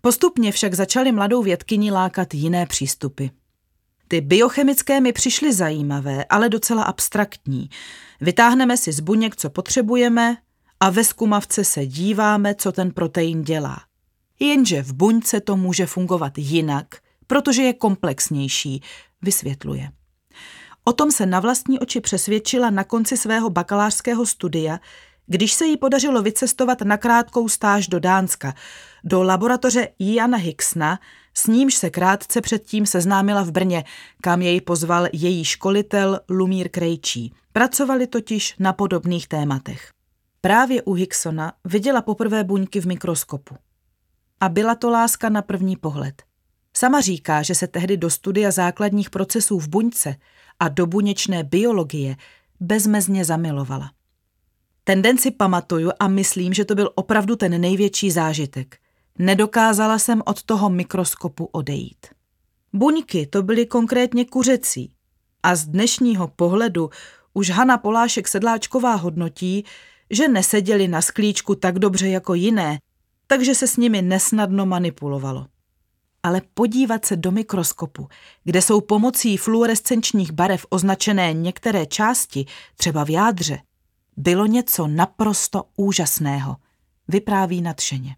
Postupně 0.00 0.52
však 0.52 0.74
začaly 0.74 1.12
mladou 1.12 1.42
vědkyni 1.42 1.90
lákat 1.90 2.34
jiné 2.34 2.66
přístupy. 2.66 3.26
Ty 4.08 4.20
biochemické 4.20 5.00
mi 5.00 5.12
přišly 5.12 5.52
zajímavé, 5.52 6.24
ale 6.24 6.48
docela 6.48 6.82
abstraktní. 6.82 7.70
Vytáhneme 8.20 8.76
si 8.76 8.92
z 8.92 9.00
buněk, 9.00 9.36
co 9.36 9.50
potřebujeme, 9.50 10.36
a 10.80 10.90
ve 10.90 11.04
zkumavce 11.04 11.64
se 11.64 11.86
díváme, 11.86 12.54
co 12.54 12.72
ten 12.72 12.90
protein 12.90 13.42
dělá. 13.42 13.78
Jenže 14.40 14.82
v 14.82 14.92
buňce 14.92 15.40
to 15.40 15.56
může 15.56 15.86
fungovat 15.86 16.32
jinak, 16.38 16.86
protože 17.26 17.62
je 17.62 17.72
komplexnější, 17.72 18.82
vysvětluje. 19.22 19.90
O 20.84 20.92
tom 20.92 21.10
se 21.10 21.26
na 21.26 21.40
vlastní 21.40 21.78
oči 21.78 22.00
přesvědčila 22.00 22.70
na 22.70 22.84
konci 22.84 23.16
svého 23.16 23.50
bakalářského 23.50 24.26
studia, 24.26 24.80
když 25.26 25.52
se 25.52 25.64
jí 25.64 25.76
podařilo 25.76 26.22
vycestovat 26.22 26.80
na 26.80 26.96
krátkou 26.96 27.48
stáž 27.48 27.88
do 27.88 28.00
Dánska, 28.00 28.54
do 29.04 29.22
laboratoře 29.22 29.88
Jana 29.98 30.38
Hicksna, 30.38 30.98
s 31.34 31.46
nímž 31.46 31.74
se 31.74 31.90
krátce 31.90 32.40
předtím 32.40 32.86
seznámila 32.86 33.42
v 33.42 33.50
Brně, 33.50 33.84
kam 34.22 34.42
jej 34.42 34.60
pozval 34.60 35.08
její 35.12 35.44
školitel 35.44 36.20
Lumír 36.28 36.68
Krejčí. 36.68 37.34
Pracovali 37.52 38.06
totiž 38.06 38.54
na 38.58 38.72
podobných 38.72 39.28
tématech. 39.28 39.90
Právě 40.40 40.82
u 40.82 40.92
Hicksona 40.92 41.52
viděla 41.64 42.02
poprvé 42.02 42.44
buňky 42.44 42.80
v 42.80 42.86
mikroskopu. 42.86 43.56
A 44.40 44.48
byla 44.48 44.74
to 44.74 44.90
láska 44.90 45.28
na 45.28 45.42
první 45.42 45.76
pohled. 45.76 46.22
Sama 46.78 47.00
říká, 47.00 47.42
že 47.42 47.54
se 47.54 47.66
tehdy 47.66 47.96
do 47.96 48.10
studia 48.10 48.50
základních 48.50 49.10
procesů 49.10 49.58
v 49.58 49.68
buňce 49.68 50.16
a 50.60 50.68
do 50.68 50.86
buněčné 50.86 51.44
biologie 51.44 52.16
bezmezně 52.60 53.24
zamilovala. 53.24 53.90
Ten 54.84 55.18
si 55.18 55.30
pamatuju 55.30 55.90
a 55.98 56.08
myslím, 56.08 56.54
že 56.54 56.64
to 56.64 56.74
byl 56.74 56.90
opravdu 56.94 57.36
ten 57.36 57.60
největší 57.60 58.10
zážitek. 58.10 58.78
Nedokázala 59.18 59.98
jsem 59.98 60.22
od 60.26 60.42
toho 60.42 60.70
mikroskopu 60.70 61.44
odejít. 61.44 62.06
Buňky 62.72 63.26
to 63.26 63.42
byly 63.42 63.66
konkrétně 63.66 64.24
kuřecí. 64.24 64.92
A 65.42 65.56
z 65.56 65.64
dnešního 65.64 66.28
pohledu 66.28 66.90
už 67.34 67.50
Hana 67.50 67.78
Polášek 67.78 68.28
Sedláčková 68.28 68.94
hodnotí, 68.94 69.64
že 70.10 70.28
neseděli 70.28 70.88
na 70.88 71.02
sklíčku 71.02 71.54
tak 71.54 71.78
dobře 71.78 72.08
jako 72.08 72.34
jiné, 72.34 72.78
takže 73.26 73.54
se 73.54 73.66
s 73.66 73.76
nimi 73.76 74.02
nesnadno 74.02 74.66
manipulovalo. 74.66 75.46
Ale 76.26 76.42
podívat 76.54 77.04
se 77.04 77.16
do 77.16 77.30
mikroskopu, 77.30 78.08
kde 78.44 78.62
jsou 78.62 78.80
pomocí 78.80 79.36
fluorescenčních 79.36 80.32
barev 80.32 80.66
označené 80.68 81.32
některé 81.32 81.86
části, 81.86 82.46
třeba 82.76 83.04
v 83.04 83.10
jádře, 83.10 83.58
bylo 84.16 84.46
něco 84.46 84.86
naprosto 84.86 85.64
úžasného, 85.76 86.56
vypráví 87.08 87.62
nadšeně. 87.62 88.16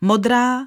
Modrá, 0.00 0.60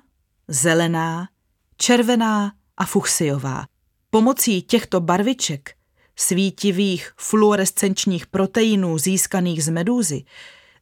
zelená, 0.47 1.29
červená 1.77 2.53
a 2.77 2.85
fuchsiová. 2.85 3.65
Pomocí 4.09 4.61
těchto 4.61 5.01
barviček, 5.01 5.75
svítivých 6.15 7.13
fluorescenčních 7.17 8.27
proteinů 8.27 8.97
získaných 8.97 9.63
z 9.63 9.69
medúzy, 9.69 10.23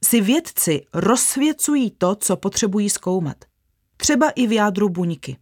si 0.04 0.22
vědci 0.22 0.86
rozsvěcují 0.94 1.92
to, 1.92 2.16
co 2.16 2.38
potřebují 2.38 2.90
zkoumat. 2.90 3.46
Třeba 3.98 4.30
i 4.30 4.48
v 4.48 4.52
jádru 4.52 4.90
buňky. 4.90 5.38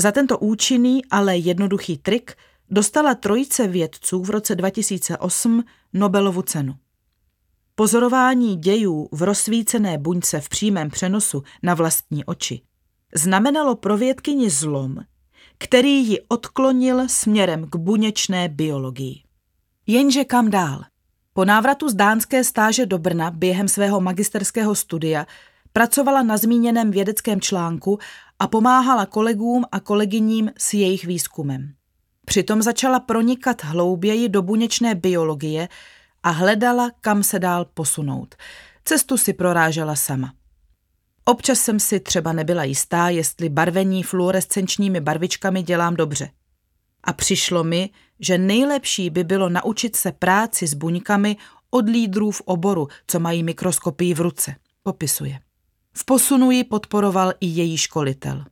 Za 0.00 0.12
tento 0.12 0.38
účinný, 0.38 1.04
ale 1.10 1.36
jednoduchý 1.36 1.98
trik 1.98 2.36
dostala 2.70 3.14
trojice 3.14 3.68
vědců 3.68 4.22
v 4.22 4.30
roce 4.30 4.54
2008 4.54 5.64
Nobelovu 5.92 6.42
cenu. 6.42 6.74
Pozorování 7.74 8.56
dějů 8.56 9.08
v 9.12 9.22
rozsvícené 9.22 9.98
buňce 9.98 10.40
v 10.40 10.48
přímém 10.48 10.90
přenosu 10.90 11.42
na 11.62 11.74
vlastní 11.74 12.24
oči 12.24 12.60
znamenalo 13.14 13.76
pro 13.76 13.96
vědkyni 13.96 14.50
zlom, 14.50 14.96
který 15.58 16.08
ji 16.08 16.20
odklonil 16.28 17.08
směrem 17.08 17.66
k 17.70 17.76
buněčné 17.76 18.48
biologii. 18.48 19.22
Jenže 19.86 20.24
kam 20.24 20.50
dál? 20.50 20.84
Po 21.32 21.44
návratu 21.44 21.88
z 21.88 21.94
dánské 21.94 22.44
stáže 22.44 22.86
do 22.86 22.98
Brna 22.98 23.30
během 23.30 23.68
svého 23.68 24.00
magisterského 24.00 24.74
studia 24.74 25.26
pracovala 25.72 26.22
na 26.22 26.36
zmíněném 26.36 26.90
vědeckém 26.90 27.40
článku 27.40 27.98
a 28.40 28.46
pomáhala 28.46 29.06
kolegům 29.06 29.64
a 29.72 29.80
kolegyním 29.80 30.50
s 30.58 30.74
jejich 30.74 31.04
výzkumem. 31.04 31.72
Přitom 32.26 32.62
začala 32.62 33.00
pronikat 33.00 33.64
hlouběji 33.64 34.28
do 34.28 34.42
buněčné 34.42 34.94
biologie 34.94 35.68
a 36.22 36.30
hledala, 36.30 36.90
kam 37.00 37.22
se 37.22 37.38
dál 37.38 37.64
posunout. 37.64 38.34
Cestu 38.84 39.16
si 39.16 39.32
prorážela 39.32 39.96
sama. 39.96 40.32
Občas 41.24 41.58
jsem 41.58 41.80
si 41.80 42.00
třeba 42.00 42.32
nebyla 42.32 42.64
jistá, 42.64 43.08
jestli 43.08 43.48
barvení 43.48 44.02
fluorescenčními 44.02 45.00
barvičkami 45.00 45.62
dělám 45.62 45.96
dobře. 45.96 46.30
A 47.04 47.12
přišlo 47.12 47.64
mi, 47.64 47.90
že 48.20 48.38
nejlepší 48.38 49.10
by 49.10 49.24
bylo 49.24 49.48
naučit 49.48 49.96
se 49.96 50.12
práci 50.12 50.66
s 50.66 50.74
buňkami 50.74 51.36
od 51.70 51.88
lídrů 51.88 52.30
v 52.30 52.40
oboru, 52.40 52.88
co 53.06 53.20
mají 53.20 53.42
mikroskopii 53.42 54.14
v 54.14 54.20
ruce, 54.20 54.54
popisuje. 54.82 55.40
V 55.92 56.04
posunu 56.04 56.50
ji 56.50 56.64
podporoval 56.64 57.32
i 57.40 57.46
její 57.46 57.76
školitel. 57.76 58.44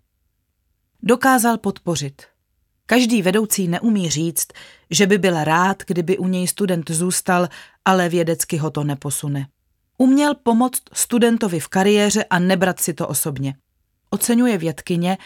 Dokázal 1.02 1.58
podpořit. 1.58 2.22
Každý 2.86 3.22
vedoucí 3.22 3.68
neumí 3.68 4.10
říct, 4.10 4.48
že 4.90 5.06
by 5.06 5.18
byl 5.18 5.44
rád, 5.44 5.82
kdyby 5.86 6.18
u 6.18 6.28
něj 6.28 6.48
student 6.48 6.90
zůstal, 6.90 7.48
ale 7.84 8.08
vědecky 8.08 8.56
ho 8.56 8.70
to 8.70 8.84
neposune. 8.84 9.46
Uměl 9.98 10.34
pomoct 10.34 10.82
studentovi 10.92 11.60
v 11.60 11.68
kariéře 11.68 12.24
a 12.24 12.38
nebrat 12.38 12.80
si 12.80 12.94
to 12.94 13.08
osobně. 13.08 13.54
Oceňuje 14.10 14.58
vědkyně 14.58 15.18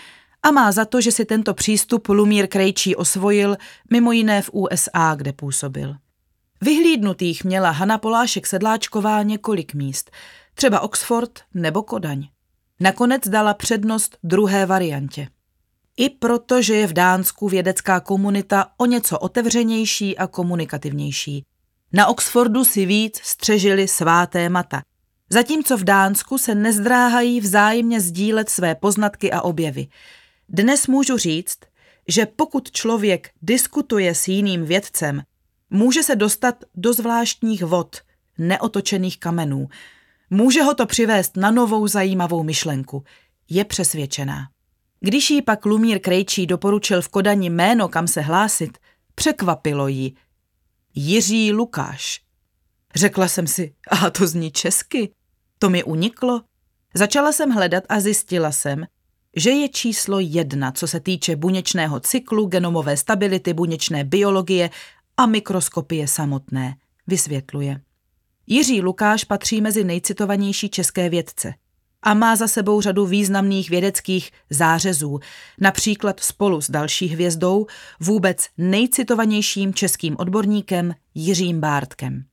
a 0.42 0.50
má 0.50 0.72
za 0.72 0.84
to, 0.84 1.00
že 1.00 1.12
si 1.12 1.24
tento 1.24 1.54
přístup 1.54 2.08
Lumír 2.08 2.46
Krejčí 2.46 2.96
osvojil 2.96 3.56
mimo 3.90 4.12
jiné 4.12 4.42
v 4.42 4.50
USA, 4.52 5.14
kde 5.14 5.32
působil. 5.32 5.96
Vyhlídnutých 6.60 7.44
měla 7.44 7.70
Hana 7.70 7.98
Polášek 7.98 8.46
Sedláčková 8.46 9.22
několik 9.22 9.74
míst, 9.74 10.10
třeba 10.54 10.80
Oxford 10.80 11.40
nebo 11.54 11.82
Kodaň. 11.82 12.28
Nakonec 12.80 13.28
dala 13.28 13.54
přednost 13.54 14.18
druhé 14.22 14.66
variantě. 14.66 15.28
I 15.96 16.10
proto, 16.10 16.62
že 16.62 16.74
je 16.74 16.86
v 16.86 16.92
Dánsku 16.92 17.48
vědecká 17.48 18.00
komunita 18.00 18.66
o 18.76 18.86
něco 18.86 19.18
otevřenější 19.18 20.18
a 20.18 20.26
komunikativnější. 20.26 21.44
Na 21.92 22.06
Oxfordu 22.06 22.64
si 22.64 22.86
víc 22.86 23.20
střežili 23.22 23.88
svá 23.88 24.26
témata, 24.26 24.82
zatímco 25.30 25.76
v 25.76 25.84
Dánsku 25.84 26.38
se 26.38 26.54
nezdráhají 26.54 27.40
vzájemně 27.40 28.00
sdílet 28.00 28.50
své 28.50 28.74
poznatky 28.74 29.32
a 29.32 29.40
objevy. 29.40 29.86
Dnes 30.48 30.86
můžu 30.86 31.16
říct, 31.18 31.58
že 32.08 32.26
pokud 32.26 32.70
člověk 32.70 33.30
diskutuje 33.42 34.14
s 34.14 34.28
jiným 34.28 34.64
vědcem, 34.64 35.22
může 35.70 36.02
se 36.02 36.16
dostat 36.16 36.64
do 36.74 36.92
zvláštních 36.92 37.62
vod, 37.62 37.96
neotočených 38.38 39.18
kamenů. 39.18 39.68
Může 40.34 40.62
ho 40.62 40.74
to 40.74 40.86
přivést 40.86 41.36
na 41.36 41.50
novou 41.50 41.86
zajímavou 41.86 42.42
myšlenku. 42.42 43.04
Je 43.50 43.64
přesvědčená. 43.64 44.48
Když 45.00 45.30
jí 45.30 45.42
pak 45.42 45.66
Lumír 45.66 46.00
Krejčí 46.00 46.46
doporučil 46.46 47.02
v 47.02 47.08
Kodani 47.08 47.50
jméno, 47.50 47.88
kam 47.88 48.08
se 48.08 48.20
hlásit, 48.20 48.78
překvapilo 49.14 49.88
jí. 49.88 50.16
Jiří 50.94 51.52
Lukáš. 51.52 52.20
Řekla 52.94 53.28
jsem 53.28 53.46
si, 53.46 53.74
a 53.90 54.10
to 54.10 54.26
zní 54.26 54.50
česky. 54.50 55.12
To 55.58 55.70
mi 55.70 55.84
uniklo. 55.84 56.42
Začala 56.94 57.32
jsem 57.32 57.50
hledat 57.50 57.84
a 57.88 58.00
zjistila 58.00 58.52
jsem, 58.52 58.86
že 59.36 59.50
je 59.50 59.68
číslo 59.68 60.20
jedna, 60.20 60.72
co 60.72 60.86
se 60.86 61.00
týče 61.00 61.36
buněčného 61.36 62.00
cyklu, 62.00 62.46
genomové 62.46 62.96
stability, 62.96 63.54
buněčné 63.54 64.04
biologie 64.04 64.70
a 65.16 65.26
mikroskopie 65.26 66.08
samotné, 66.08 66.76
vysvětluje. 67.06 67.80
Jiří 68.46 68.80
Lukáš 68.80 69.24
patří 69.24 69.60
mezi 69.60 69.84
nejcitovanější 69.84 70.68
české 70.68 71.08
vědce 71.08 71.54
a 72.02 72.14
má 72.14 72.36
za 72.36 72.48
sebou 72.48 72.80
řadu 72.80 73.06
významných 73.06 73.70
vědeckých 73.70 74.30
zářezů, 74.50 75.20
například 75.60 76.20
spolu 76.20 76.60
s 76.60 76.70
další 76.70 77.06
hvězdou, 77.06 77.66
vůbec 78.00 78.46
nejcitovanějším 78.58 79.74
českým 79.74 80.16
odborníkem 80.18 80.94
Jiřím 81.14 81.60
Bártkem. 81.60 82.24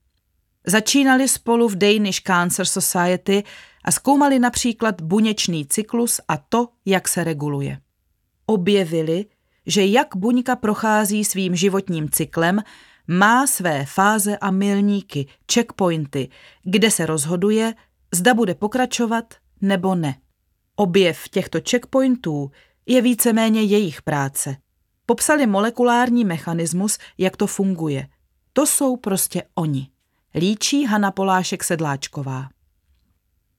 Začínali 0.66 1.28
spolu 1.28 1.68
v 1.68 1.76
Danish 1.76 2.22
Cancer 2.22 2.66
Society 2.66 3.44
a 3.84 3.90
zkoumali 3.90 4.38
například 4.38 5.00
buněčný 5.02 5.66
cyklus 5.66 6.20
a 6.28 6.36
to, 6.36 6.68
jak 6.86 7.08
se 7.08 7.24
reguluje. 7.24 7.78
Objevili, 8.46 9.26
že 9.66 9.86
jak 9.86 10.16
buňka 10.16 10.56
prochází 10.56 11.24
svým 11.24 11.56
životním 11.56 12.10
cyklem, 12.10 12.60
má 13.12 13.46
své 13.46 13.84
fáze 13.86 14.38
a 14.38 14.50
milníky, 14.50 15.26
checkpointy, 15.52 16.28
kde 16.62 16.90
se 16.90 17.06
rozhoduje, 17.06 17.74
zda 18.14 18.34
bude 18.34 18.54
pokračovat 18.54 19.34
nebo 19.60 19.94
ne. 19.94 20.14
Objev 20.76 21.28
těchto 21.28 21.58
checkpointů 21.70 22.50
je 22.86 23.02
víceméně 23.02 23.62
jejich 23.62 24.02
práce. 24.02 24.56
Popsali 25.06 25.46
molekulární 25.46 26.24
mechanismus, 26.24 26.98
jak 27.18 27.36
to 27.36 27.46
funguje. 27.46 28.08
To 28.52 28.66
jsou 28.66 28.96
prostě 28.96 29.42
oni. 29.54 29.88
Líčí 30.34 30.84
Hana 30.84 31.10
Polášek 31.10 31.64
Sedláčková. 31.64 32.48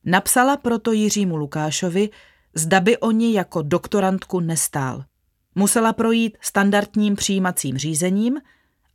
Napsala 0.06 0.58
proto 0.58 0.92
Jiřímu 0.92 1.36
Lukášovi, 1.36 2.10
zda 2.56 2.80
by 2.80 2.98
oni 2.98 3.34
jako 3.34 3.62
doktorantku 3.62 4.40
nestál. 4.40 5.04
Musela 5.56 5.94
projít 5.94 6.38
standardním 6.42 7.16
přijímacím 7.16 7.78
řízením, 7.78 8.40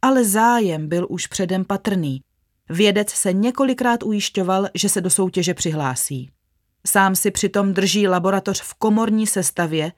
ale 0.07 0.25
zájem 0.25 0.89
byl 0.89 1.07
už 1.11 1.27
předem 1.27 1.65
patrný. 1.65 2.21
Vědec 2.69 3.11
se 3.11 3.33
několikrát 3.33 4.03
ujišťoval, 4.03 4.69
že 4.75 4.89
se 4.89 5.01
do 5.01 5.11
soutěže 5.11 5.55
přihlásí. 5.55 6.31
Sám 6.87 7.17
si 7.17 7.31
přitom 7.31 7.73
drží 7.73 8.09
laboratoř 8.09 8.63
v 8.63 8.75
komorní 8.75 9.27
sestavě 9.27 9.93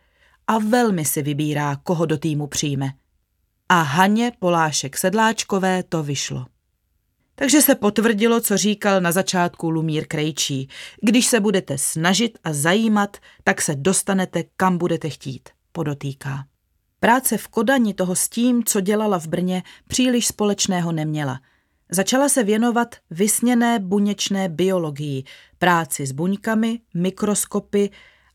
a 0.47 0.59
velmi 0.59 1.05
si 1.05 1.23
vybírá, 1.23 1.77
koho 1.77 2.07
do 2.07 2.19
týmu 2.19 2.47
přijme. 2.47 2.91
A 3.69 3.83
Haně 3.83 4.33
Polášek 4.39 4.99
Sedláčkové 4.99 5.83
to 5.83 6.03
vyšlo. 6.03 6.47
Takže 7.35 7.63
se 7.63 7.75
potvrdilo, 7.75 8.41
co 8.41 8.57
říkal 8.57 9.01
na 9.01 9.13
začátku 9.13 9.71
Lumír 9.71 10.07
Krejčí. 10.07 10.69
Když 11.03 11.27
se 11.27 11.41
budete 11.41 11.79
snažit 11.79 12.39
a 12.45 12.53
zajímat, 12.53 13.17
tak 13.45 13.63
se 13.63 13.75
dostanete, 13.75 14.45
kam 14.57 14.79
budete 14.79 15.11
chtít, 15.11 15.49
podotýká. 15.73 16.45
Práce 17.01 17.39
v 17.39 17.49
Kodani 17.49 17.95
toho 17.95 18.17
s 18.17 18.29
tím, 18.29 18.65
co 18.65 18.81
dělala 18.81 19.19
v 19.19 19.27
Brně, 19.27 19.63
příliš 19.89 20.27
společného 20.27 20.93
neměla. 20.93 21.41
Začala 21.91 22.29
se 22.29 22.43
věnovat 22.43 22.95
vysněné 23.11 23.79
buněčné 23.79 24.49
biologii, 24.49 25.25
práci 25.59 26.07
s 26.07 26.13
buňkami, 26.13 26.81
mikroskopy 26.95 27.91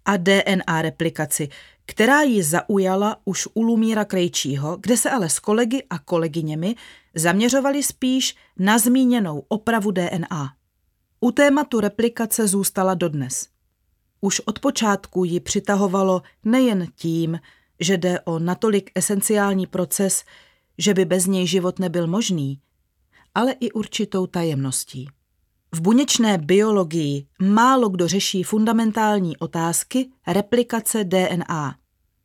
a 0.05 0.17
DNA 0.17 0.81
replikaci, 0.81 1.49
která 1.85 2.21
ji 2.21 2.43
zaujala 2.43 3.17
už 3.25 3.47
u 3.53 3.61
Lumíra 3.61 4.05
Krejčího, 4.05 4.77
kde 4.81 4.97
se 4.97 5.09
ale 5.09 5.29
s 5.29 5.39
kolegy 5.39 5.83
a 5.89 5.99
kolegyněmi 5.99 6.75
zaměřovali 7.15 7.83
spíš 7.83 8.35
na 8.59 8.77
zmíněnou 8.77 9.45
opravu 9.47 9.91
DNA. 9.91 10.53
U 11.19 11.31
tématu 11.31 11.79
replikace 11.79 12.47
zůstala 12.47 12.93
dodnes. 12.93 13.47
Už 14.21 14.39
od 14.39 14.59
počátku 14.59 15.23
ji 15.23 15.39
přitahovalo 15.39 16.21
nejen 16.43 16.87
tím, 16.95 17.39
že 17.83 17.97
jde 17.97 18.21
o 18.21 18.39
natolik 18.39 18.91
esenciální 18.95 19.67
proces, 19.67 20.23
že 20.77 20.93
by 20.93 21.05
bez 21.05 21.25
něj 21.25 21.47
život 21.47 21.79
nebyl 21.79 22.07
možný, 22.07 22.59
ale 23.35 23.51
i 23.51 23.71
určitou 23.71 24.27
tajemností. 24.27 25.07
V 25.75 25.81
buněčné 25.81 26.37
biologii 26.37 27.27
málo 27.41 27.89
kdo 27.89 28.07
řeší 28.07 28.43
fundamentální 28.43 29.37
otázky 29.37 30.09
replikace 30.27 31.03
DNA, 31.03 31.75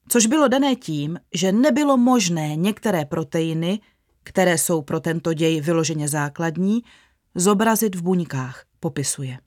což 0.09 0.27
bylo 0.27 0.49
dané 0.49 0.77
tím, 0.77 1.19
že 1.35 1.53
nebylo 1.53 1.97
možné 1.97 2.57
některé 2.57 3.05
proteiny, 3.05 3.81
které 4.25 4.59
jsou 4.59 4.83
pro 4.83 5.01
tento 5.01 5.35
děj 5.35 5.61
vyloženě 5.61 6.09
základní, 6.09 6.83
zobrazit 7.35 7.95
v 7.95 8.03
buňkách, 8.03 8.65
popisuje. 8.81 9.39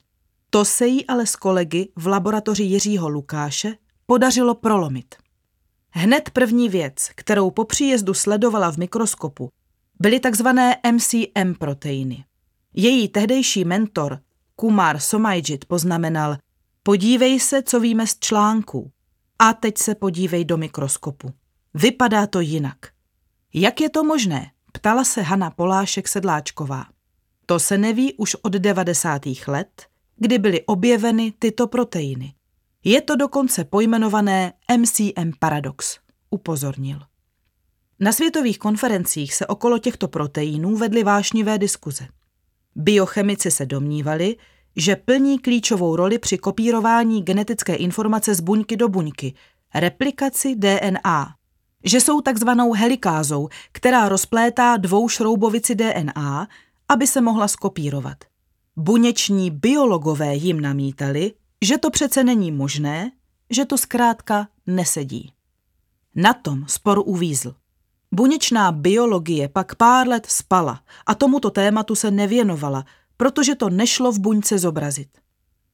To 0.50 0.64
se 0.64 0.86
jí 0.86 1.06
ale 1.06 1.26
s 1.26 1.36
kolegy 1.36 1.88
v 1.96 2.06
laboratoři 2.06 2.62
Jiřího 2.62 3.08
Lukáše 3.08 3.76
podařilo 4.06 4.54
prolomit. 4.54 5.14
Hned 5.94 6.30
první 6.30 6.68
věc, 6.68 7.08
kterou 7.14 7.50
po 7.50 7.64
příjezdu 7.64 8.14
sledovala 8.14 8.72
v 8.72 8.76
mikroskopu, 8.76 9.50
byly 10.00 10.20
takzvané 10.20 10.76
MCM 10.92 11.54
proteiny. 11.58 12.24
Její 12.74 13.08
tehdejší 13.08 13.64
mentor 13.64 14.20
Kumar 14.56 14.98
Somajit 14.98 15.64
poznamenal, 15.64 16.36
podívej 16.82 17.40
se, 17.40 17.62
co 17.62 17.80
víme 17.80 18.06
z 18.06 18.18
článků. 18.18 18.90
A 19.38 19.52
teď 19.52 19.78
se 19.78 19.94
podívej 19.94 20.44
do 20.44 20.56
mikroskopu. 20.56 21.30
Vypadá 21.74 22.26
to 22.26 22.40
jinak. 22.40 22.76
Jak 23.54 23.80
je 23.80 23.90
to 23.90 24.04
možné? 24.04 24.50
Ptala 24.72 25.04
se 25.04 25.22
Hana 25.22 25.50
Polášek 25.50 26.08
Sedláčková. 26.08 26.86
To 27.46 27.58
se 27.58 27.78
neví 27.78 28.14
už 28.14 28.34
od 28.34 28.52
90. 28.52 29.22
let, 29.46 29.86
kdy 30.16 30.38
byly 30.38 30.62
objeveny 30.62 31.32
tyto 31.38 31.66
proteiny. 31.66 32.34
Je 32.84 33.00
to 33.00 33.16
dokonce 33.16 33.64
pojmenované 33.64 34.52
MCM 34.78 35.30
paradox, 35.38 35.98
upozornil. 36.30 36.98
Na 38.00 38.12
světových 38.12 38.58
konferencích 38.58 39.34
se 39.34 39.46
okolo 39.46 39.78
těchto 39.78 40.08
proteinů 40.08 40.76
vedly 40.76 41.04
vášnivé 41.04 41.58
diskuze. 41.58 42.06
Biochemici 42.76 43.50
se 43.50 43.66
domnívali, 43.66 44.36
že 44.76 44.96
plní 44.96 45.38
klíčovou 45.38 45.96
roli 45.96 46.18
při 46.18 46.38
kopírování 46.38 47.22
genetické 47.22 47.74
informace 47.74 48.34
z 48.34 48.40
buňky 48.40 48.76
do 48.76 48.88
buňky, 48.88 49.34
replikaci 49.74 50.54
DNA, 50.54 51.34
že 51.84 52.00
jsou 52.00 52.20
takzvanou 52.20 52.72
helikázou, 52.72 53.48
která 53.72 54.08
rozplétá 54.08 54.76
dvou 54.76 55.08
šroubovici 55.08 55.74
DNA, 55.74 56.48
aby 56.88 57.06
se 57.06 57.20
mohla 57.20 57.48
skopírovat. 57.48 58.16
Buněční 58.76 59.50
biologové 59.50 60.34
jim 60.34 60.60
namítali, 60.60 61.32
že 61.62 61.78
to 61.78 61.90
přece 61.90 62.24
není 62.24 62.52
možné, 62.52 63.12
že 63.50 63.64
to 63.64 63.78
zkrátka 63.78 64.48
nesedí. 64.66 65.32
Na 66.14 66.32
tom 66.32 66.64
spor 66.68 67.02
uvízl. 67.06 67.54
Buněčná 68.12 68.72
biologie 68.72 69.48
pak 69.48 69.74
pár 69.74 70.08
let 70.08 70.26
spala 70.26 70.82
a 71.06 71.14
tomuto 71.14 71.50
tématu 71.50 71.94
se 71.94 72.10
nevěnovala, 72.10 72.84
protože 73.16 73.54
to 73.54 73.70
nešlo 73.70 74.12
v 74.12 74.18
buňce 74.18 74.58
zobrazit. 74.58 75.08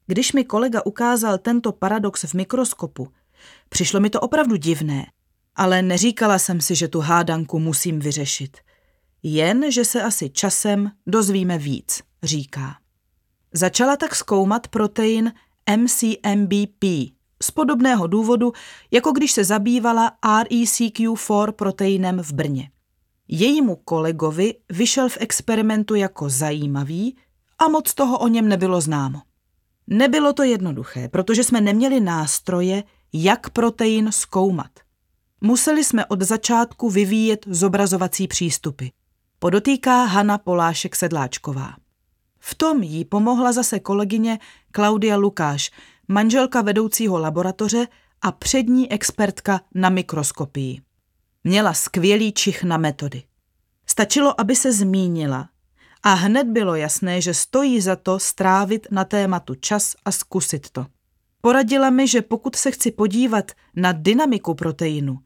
Když 0.06 0.32
mi 0.32 0.44
kolega 0.44 0.86
ukázal 0.86 1.38
tento 1.38 1.72
paradox 1.72 2.24
v 2.24 2.34
mikroskopu, 2.34 3.08
přišlo 3.68 4.00
mi 4.00 4.10
to 4.10 4.20
opravdu 4.20 4.56
divné, 4.56 5.06
ale 5.56 5.82
neříkala 5.82 6.38
jsem 6.38 6.60
si, 6.60 6.74
že 6.74 6.88
tu 6.88 7.00
hádanku 7.00 7.58
musím 7.58 7.98
vyřešit. 7.98 8.58
Jen, 9.22 9.72
že 9.72 9.84
se 9.84 10.02
asi 10.02 10.30
časem 10.30 10.90
dozvíme 11.06 11.58
víc, 11.58 12.02
říká. 12.22 12.78
Začala 13.52 13.96
tak 13.96 14.14
zkoumat 14.14 14.68
protein 14.68 15.32
MCMBP 15.76 16.84
z 17.42 17.50
podobného 17.50 18.06
důvodu, 18.06 18.52
jako 18.90 19.12
když 19.12 19.32
se 19.32 19.44
zabývala 19.44 20.12
RECQ4 20.22 21.52
proteinem 21.52 22.22
v 22.22 22.32
Brně. 22.32 22.70
Jejímu 23.28 23.76
kolegovi 23.76 24.54
vyšel 24.68 25.08
v 25.08 25.18
experimentu 25.20 25.94
jako 25.94 26.28
zajímavý 26.28 27.16
a 27.58 27.68
moc 27.68 27.94
toho 27.94 28.18
o 28.18 28.28
něm 28.28 28.48
nebylo 28.48 28.80
známo. 28.80 29.22
Nebylo 29.86 30.32
to 30.32 30.42
jednoduché, 30.42 31.08
protože 31.08 31.44
jsme 31.44 31.60
neměli 31.60 32.00
nástroje, 32.00 32.84
jak 33.12 33.50
protein 33.50 34.12
zkoumat. 34.12 34.70
Museli 35.40 35.84
jsme 35.84 36.06
od 36.06 36.22
začátku 36.22 36.90
vyvíjet 36.90 37.46
zobrazovací 37.48 38.28
přístupy. 38.28 38.86
Podotýká 39.38 40.04
Hana 40.04 40.38
Polášek 40.38 40.96
Sedláčková. 40.96 41.74
V 42.38 42.54
tom 42.54 42.82
jí 42.82 43.04
pomohla 43.04 43.52
zase 43.52 43.80
kolegyně 43.80 44.38
Klaudia 44.72 45.16
Lukáš, 45.16 45.70
manželka 46.08 46.62
vedoucího 46.62 47.18
laboratoře 47.18 47.86
a 48.22 48.32
přední 48.32 48.92
expertka 48.92 49.60
na 49.74 49.88
mikroskopii. 49.88 50.80
Měla 51.44 51.74
skvělý 51.74 52.32
čich 52.32 52.64
na 52.64 52.76
metody. 52.76 53.22
Stačilo, 53.86 54.40
aby 54.40 54.56
se 54.56 54.72
zmínila 54.72 55.48
a 56.02 56.14
hned 56.14 56.46
bylo 56.46 56.74
jasné, 56.74 57.20
že 57.20 57.34
stojí 57.34 57.80
za 57.80 57.96
to 57.96 58.18
strávit 58.18 58.86
na 58.90 59.04
tématu 59.04 59.54
čas 59.54 59.94
a 60.04 60.12
zkusit 60.12 60.70
to. 60.70 60.86
Poradila 61.40 61.90
mi, 61.90 62.08
že 62.08 62.22
pokud 62.22 62.56
se 62.56 62.70
chci 62.70 62.90
podívat 62.90 63.52
na 63.76 63.92
dynamiku 63.92 64.54
proteinu, 64.54 65.18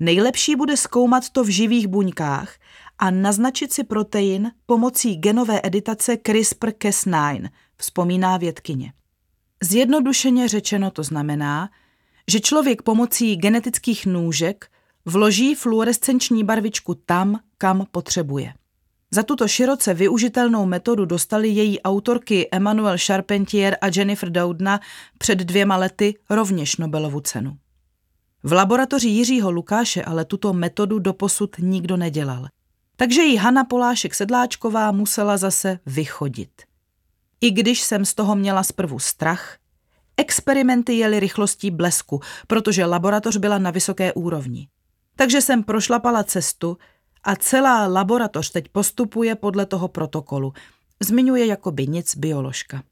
nejlepší 0.00 0.56
bude 0.56 0.76
zkoumat 0.76 1.30
to 1.30 1.44
v 1.44 1.48
živých 1.48 1.86
buňkách 1.86 2.54
a 2.98 3.10
naznačit 3.10 3.72
si 3.72 3.84
protein 3.84 4.52
pomocí 4.66 5.16
genové 5.16 5.60
editace 5.62 6.14
CRISPR-Cas9, 6.14 7.48
vzpomíná 7.76 8.36
vědkyně. 8.36 8.92
Zjednodušeně 9.62 10.48
řečeno 10.48 10.90
to 10.90 11.02
znamená, 11.02 11.70
že 12.30 12.40
člověk 12.40 12.82
pomocí 12.82 13.36
genetických 13.36 14.06
nůžek 14.06 14.70
vloží 15.04 15.54
fluorescenční 15.54 16.44
barvičku 16.44 16.94
tam, 16.94 17.40
kam 17.58 17.86
potřebuje. 17.90 18.54
Za 19.10 19.22
tuto 19.22 19.48
široce 19.48 19.94
využitelnou 19.94 20.66
metodu 20.66 21.04
dostali 21.04 21.48
její 21.48 21.80
autorky 21.80 22.48
Emmanuel 22.52 22.96
Charpentier 23.06 23.76
a 23.80 23.86
Jennifer 23.96 24.30
Doudna 24.30 24.80
před 25.18 25.38
dvěma 25.38 25.76
lety 25.76 26.14
rovněž 26.30 26.76
Nobelovu 26.76 27.20
cenu. 27.20 27.56
V 28.42 28.52
laboratoři 28.52 29.08
Jiřího 29.08 29.50
Lukáše 29.50 30.04
ale 30.04 30.24
tuto 30.24 30.52
metodu 30.52 30.98
doposud 30.98 31.56
nikdo 31.58 31.96
nedělal. 31.96 32.46
Takže 32.96 33.22
ji 33.22 33.36
Hana 33.36 33.64
Polášek 33.64 34.14
Sedláčková 34.14 34.92
musela 34.92 35.36
zase 35.36 35.78
vychodit. 35.86 36.62
I 37.40 37.50
když 37.50 37.80
jsem 37.80 38.04
z 38.04 38.14
toho 38.14 38.36
měla 38.36 38.62
zprvu 38.62 38.98
strach, 38.98 39.58
experimenty 40.16 40.92
jeli 40.94 41.20
rychlostí 41.20 41.70
blesku, 41.70 42.20
protože 42.46 42.84
laboratoř 42.84 43.36
byla 43.36 43.58
na 43.58 43.70
vysoké 43.70 44.12
úrovni. 44.12 44.68
Takže 45.16 45.40
jsem 45.40 45.62
prošlapala 45.62 46.24
cestu 46.24 46.78
a 47.24 47.36
celá 47.36 47.86
laboratoř 47.86 48.50
teď 48.50 48.68
postupuje 48.68 49.34
podle 49.34 49.66
toho 49.66 49.88
protokolu. 49.88 50.52
Zmiňuje 51.00 51.46
jakoby 51.46 51.86
nic 51.86 52.16
bioložka. 52.16 52.82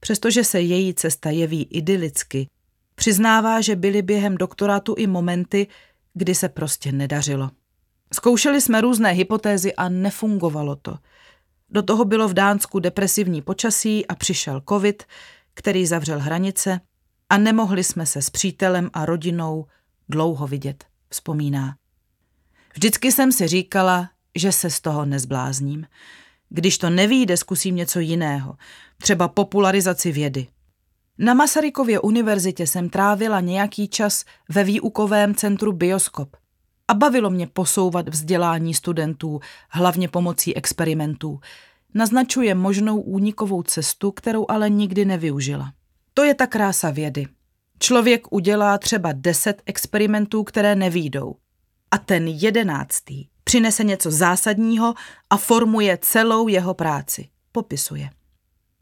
Přestože 0.00 0.44
se 0.44 0.60
její 0.60 0.94
cesta 0.94 1.30
jeví 1.30 1.62
idylicky, 1.62 2.48
přiznává, 2.94 3.60
že 3.60 3.76
byly 3.76 4.02
během 4.02 4.36
doktorátu 4.36 4.94
i 4.98 5.06
momenty, 5.06 5.66
kdy 6.14 6.34
se 6.34 6.48
prostě 6.48 6.92
nedařilo. 6.92 7.50
Zkoušeli 8.14 8.60
jsme 8.60 8.80
různé 8.80 9.10
hypotézy 9.10 9.74
a 9.74 9.88
nefungovalo 9.88 10.76
to. 10.76 10.98
Do 11.70 11.82
toho 11.82 12.04
bylo 12.04 12.28
v 12.28 12.34
Dánsku 12.34 12.78
depresivní 12.78 13.42
počasí 13.42 14.06
a 14.06 14.14
přišel 14.14 14.62
covid, 14.68 15.02
který 15.54 15.86
zavřel 15.86 16.18
hranice 16.20 16.80
a 17.30 17.38
nemohli 17.38 17.84
jsme 17.84 18.06
se 18.06 18.22
s 18.22 18.30
přítelem 18.30 18.90
a 18.92 19.06
rodinou 19.06 19.66
dlouho 20.08 20.46
vidět, 20.46 20.84
vzpomíná. 21.10 21.76
Vždycky 22.74 23.12
jsem 23.12 23.32
si 23.32 23.48
říkala, 23.48 24.10
že 24.36 24.52
se 24.52 24.70
z 24.70 24.80
toho 24.80 25.04
nezblázním. 25.04 25.86
Když 26.48 26.78
to 26.78 26.90
nevíde, 26.90 27.36
zkusím 27.36 27.76
něco 27.76 28.00
jiného, 28.00 28.56
třeba 29.02 29.28
popularizaci 29.28 30.12
vědy. 30.12 30.46
Na 31.18 31.34
Masarykově 31.34 32.00
univerzitě 32.00 32.66
jsem 32.66 32.90
trávila 32.90 33.40
nějaký 33.40 33.88
čas 33.88 34.24
ve 34.48 34.64
výukovém 34.64 35.34
centru 35.34 35.72
Bioskop 35.72 36.36
a 36.88 36.94
bavilo 36.94 37.30
mě 37.30 37.46
posouvat 37.46 38.08
vzdělání 38.08 38.74
studentů, 38.74 39.40
hlavně 39.68 40.08
pomocí 40.08 40.56
experimentů. 40.56 41.40
Naznačuje 41.94 42.54
možnou 42.54 43.00
únikovou 43.00 43.62
cestu, 43.62 44.12
kterou 44.12 44.46
ale 44.48 44.70
nikdy 44.70 45.04
nevyužila. 45.04 45.72
To 46.14 46.24
je 46.24 46.34
ta 46.34 46.46
krása 46.46 46.90
vědy. 46.90 47.26
Člověk 47.78 48.32
udělá 48.32 48.78
třeba 48.78 49.12
deset 49.12 49.62
experimentů, 49.66 50.44
které 50.44 50.74
nevídou 50.74 51.36
a 51.90 51.98
ten 51.98 52.28
jedenáctý 52.28 53.26
přinese 53.44 53.84
něco 53.84 54.10
zásadního 54.10 54.94
a 55.30 55.36
formuje 55.36 55.98
celou 56.02 56.48
jeho 56.48 56.74
práci. 56.74 57.28
Popisuje. 57.52 58.10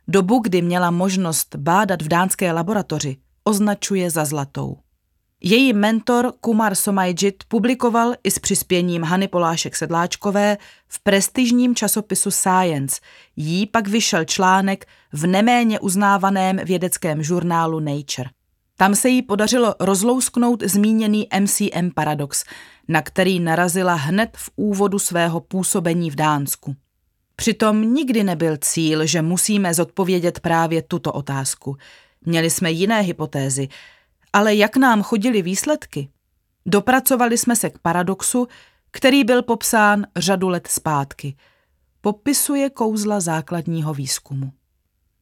Dobu, 0.09 0.39
kdy 0.39 0.63
měla 0.63 0.91
možnost 0.91 1.57
bádat 1.57 2.03
v 2.03 2.09
dánské 2.09 2.53
laboratoři, 2.53 3.17
označuje 3.45 4.11
za 4.11 4.25
zlatou. 4.25 4.79
Její 5.49 5.73
mentor 5.73 6.33
Kumar 6.41 6.75
Somajit 6.75 7.45
publikoval 7.49 8.15
i 8.25 8.31
s 8.31 8.39
přispěním 8.39 9.03
Hany 9.03 9.29
Polášek 9.29 9.77
Sedláčkové 9.77 10.57
v 10.89 11.01
prestižním 11.01 11.75
časopisu 11.75 12.31
Science. 12.31 13.01
Jí 13.37 13.67
pak 13.67 13.89
vyšel 13.89 14.25
článek 14.25 14.87
v 15.13 15.27
neméně 15.27 15.81
uznávaném 15.81 16.57
vědeckém 16.65 17.23
žurnálu 17.23 17.81
Nature. 17.81 18.31
Tam 18.77 18.95
se 18.95 19.09
jí 19.09 19.23
podařilo 19.23 19.75
rozlousknout 19.81 20.63
zmíněný 20.63 21.29
MCM 21.41 21.91
paradox, 21.95 22.45
na 22.89 23.03
který 23.03 23.41
narazila 23.41 23.95
hned 23.95 24.31
v 24.37 24.51
úvodu 24.57 24.99
svého 24.99 25.41
působení 25.41 26.11
v 26.11 26.15
Dánsku. 26.15 26.77
Přitom 27.37 27.95
nikdy 27.95 28.25
nebyl 28.25 28.57
cíl, 28.57 29.07
že 29.07 29.23
musíme 29.23 29.75
zodpovědět 29.75 30.41
právě 30.41 30.83
tuto 30.83 31.13
otázku. 31.13 31.77
Měli 32.25 32.51
jsme 32.51 32.71
jiné 32.71 33.01
hypotézy, 33.01 33.69
ale 34.37 34.55
jak 34.55 34.77
nám 34.77 35.03
chodili 35.03 35.43
výsledky? 35.43 36.09
Dopracovali 36.67 37.39
jsme 37.39 37.57
se 37.57 37.71
k 37.71 37.79
paradoxu, 37.79 38.47
který 38.91 39.25
byl 39.25 39.43
popsán 39.43 40.07
řadu 40.17 40.49
let 40.49 40.67
zpátky. 40.67 41.37
Popisuje 42.01 42.71
kouzla 42.71 43.21
základního 43.21 43.95
výzkumu. 43.95 44.53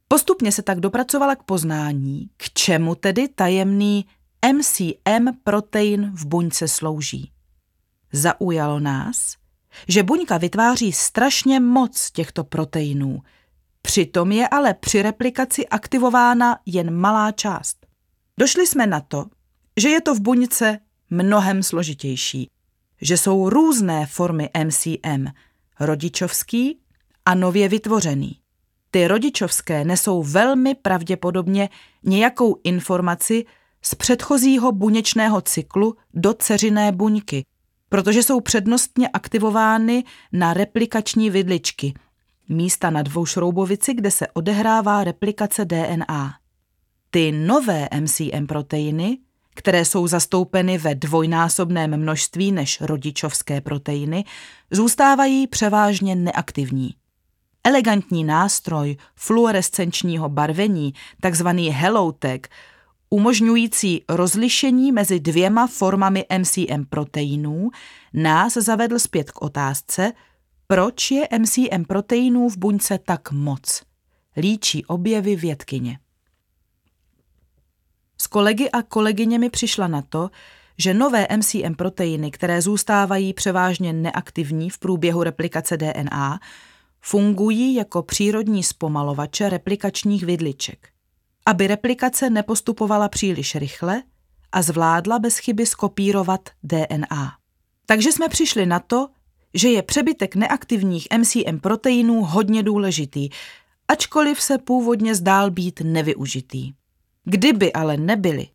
Postupně 0.08 0.52
se 0.52 0.62
tak 0.62 0.80
dopracovala 0.80 1.36
k 1.36 1.42
poznání, 1.42 2.30
k 2.36 2.52
čemu 2.52 2.94
tedy 2.94 3.28
tajemný 3.28 4.06
MCM 4.52 5.28
protein 5.44 6.10
v 6.14 6.26
buňce 6.26 6.68
slouží. 6.68 7.30
Zaujalo 8.12 8.80
nás, 8.80 9.36
že 9.88 10.02
buňka 10.02 10.38
vytváří 10.38 10.92
strašně 10.92 11.60
moc 11.60 12.10
těchto 12.10 12.44
proteinů, 12.44 13.22
přitom 13.82 14.32
je 14.32 14.48
ale 14.48 14.74
při 14.74 15.02
replikaci 15.02 15.68
aktivována 15.68 16.58
jen 16.66 16.94
malá 16.94 17.32
část. 17.32 17.83
Došli 18.38 18.66
jsme 18.66 18.86
na 18.86 19.00
to, 19.00 19.24
že 19.80 19.88
je 19.88 20.00
to 20.00 20.14
v 20.14 20.20
buňce 20.20 20.78
mnohem 21.10 21.62
složitější, 21.62 22.50
že 23.00 23.16
jsou 23.16 23.48
různé 23.48 24.06
formy 24.06 24.50
MCM, 24.64 25.26
rodičovský 25.80 26.78
a 27.26 27.34
nově 27.34 27.68
vytvořený. 27.68 28.38
Ty 28.90 29.08
rodičovské 29.08 29.84
nesou 29.84 30.22
velmi 30.22 30.74
pravděpodobně 30.74 31.68
nějakou 32.02 32.56
informaci 32.64 33.44
z 33.82 33.94
předchozího 33.94 34.72
buněčného 34.72 35.40
cyklu 35.40 35.96
do 36.14 36.34
ceřiné 36.34 36.92
buňky, 36.92 37.44
protože 37.88 38.22
jsou 38.22 38.40
přednostně 38.40 39.08
aktivovány 39.08 40.04
na 40.32 40.54
replikační 40.54 41.30
vidličky, 41.30 41.94
místa 42.48 42.90
na 42.90 43.02
dvoušroubovici, 43.02 43.94
kde 43.94 44.10
se 44.10 44.26
odehrává 44.28 45.04
replikace 45.04 45.64
DNA. 45.64 46.43
Ty 47.14 47.32
nové 47.32 47.88
MCM 48.00 48.46
proteiny, 48.46 49.18
které 49.54 49.84
jsou 49.84 50.06
zastoupeny 50.06 50.78
ve 50.78 50.94
dvojnásobném 50.94 51.96
množství 51.96 52.52
než 52.52 52.80
rodičovské 52.80 53.60
proteiny, 53.60 54.24
zůstávají 54.70 55.46
převážně 55.46 56.14
neaktivní. 56.14 56.94
Elegantní 57.64 58.24
nástroj 58.24 58.96
fluorescenčního 59.14 60.28
barvení, 60.28 60.94
takzvaný 61.20 61.70
Hello 61.70 62.12
Tag, 62.12 62.46
umožňující 63.10 64.04
rozlišení 64.08 64.92
mezi 64.92 65.20
dvěma 65.20 65.66
formami 65.66 66.24
MCM 66.38 66.84
proteinů, 66.88 67.70
nás 68.14 68.52
zavedl 68.52 68.98
zpět 68.98 69.30
k 69.30 69.42
otázce, 69.42 70.12
proč 70.66 71.10
je 71.10 71.28
MCM 71.38 71.84
proteinů 71.84 72.48
v 72.48 72.56
buňce 72.56 72.98
tak 72.98 73.32
moc. 73.32 73.82
Líčí 74.36 74.84
objevy 74.86 75.36
vědkyně. 75.36 75.98
S 78.24 78.26
kolegy 78.26 78.70
a 78.70 78.82
kolegyněmi 78.82 79.50
přišla 79.50 79.86
na 79.86 80.02
to, 80.02 80.30
že 80.78 80.94
nové 80.94 81.26
MCM 81.36 81.74
proteiny, 81.74 82.30
které 82.30 82.62
zůstávají 82.62 83.32
převážně 83.32 83.92
neaktivní 83.92 84.70
v 84.70 84.78
průběhu 84.78 85.22
replikace 85.22 85.76
DNA, 85.76 86.40
fungují 87.00 87.74
jako 87.74 88.02
přírodní 88.02 88.62
zpomalovače 88.62 89.48
replikačních 89.48 90.24
vidliček 90.24 90.94
aby 91.46 91.66
replikace 91.66 92.30
nepostupovala 92.30 93.08
příliš 93.08 93.54
rychle 93.54 94.02
a 94.52 94.62
zvládla 94.62 95.18
bez 95.18 95.38
chyby 95.38 95.66
skopírovat 95.66 96.48
DNA. 96.62 97.32
Takže 97.86 98.12
jsme 98.12 98.28
přišli 98.28 98.66
na 98.66 98.80
to, 98.80 99.08
že 99.54 99.68
je 99.68 99.82
přebytek 99.82 100.36
neaktivních 100.36 101.08
MCM 101.18 101.58
proteinů 101.60 102.24
hodně 102.24 102.62
důležitý, 102.62 103.28
ačkoliv 103.88 104.40
se 104.40 104.58
původně 104.58 105.14
zdál 105.14 105.50
být 105.50 105.80
nevyužitý. 105.84 106.72
Kdyby 107.24 107.72
ale 107.72 107.96
nebyly, 107.96 108.48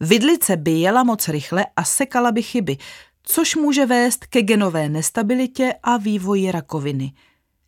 vidlice 0.00 0.56
by 0.56 0.70
jela 0.70 1.04
moc 1.04 1.28
rychle 1.28 1.66
a 1.76 1.84
sekala 1.84 2.32
by 2.32 2.42
chyby, 2.42 2.76
což 3.22 3.56
může 3.56 3.86
vést 3.86 4.26
ke 4.26 4.42
genové 4.42 4.88
nestabilitě 4.88 5.74
a 5.82 5.96
vývoji 5.96 6.50
rakoviny. 6.50 7.12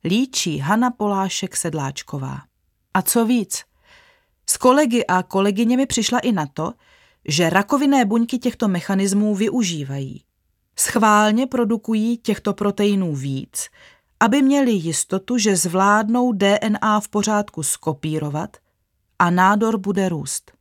Líčí 0.05 0.59
Hana 0.59 0.91
Polášek 0.91 1.57
Sedláčková. 1.57 2.39
A 2.95 3.03
co 3.03 3.27
víc, 3.27 3.65
s 4.47 4.57
kolegy 4.57 5.07
a 5.07 5.23
kolegyněmi 5.23 5.87
přišla 5.87 6.19
i 6.19 6.33
na 6.33 6.47
to, 6.47 6.73
že 7.29 7.51
rakovinné 7.51 8.05
buňky 8.05 8.39
těchto 8.39 8.69
mechanismů 8.69 9.35
využívají. 9.35 10.25
Schválně 10.77 11.47
produkují 11.47 12.19
těchto 12.19 12.55
proteinů 12.55 13.15
víc, 13.15 13.69
aby 14.21 14.43
měli 14.43 14.73
jistotu, 14.73 15.39
že 15.39 15.57
zvládnou 15.57 16.33
DNA 16.33 17.01
v 17.01 17.09
pořádku 17.09 17.63
skopírovat 17.63 18.57
a 19.19 19.31
nádor 19.31 19.79
bude 19.79 20.09
růst. 20.09 20.53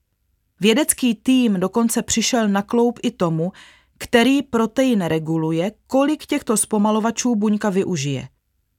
Vědecký 0.59 1.15
tým 1.15 1.59
dokonce 1.59 2.01
přišel 2.01 2.47
na 2.47 2.61
kloup 2.61 2.99
i 3.03 3.11
tomu, 3.11 3.51
který 3.97 4.41
protein 4.41 5.01
reguluje, 5.01 5.71
kolik 5.87 6.25
těchto 6.25 6.57
zpomalovačů 6.57 7.35
buňka 7.35 7.69
využije. 7.69 8.29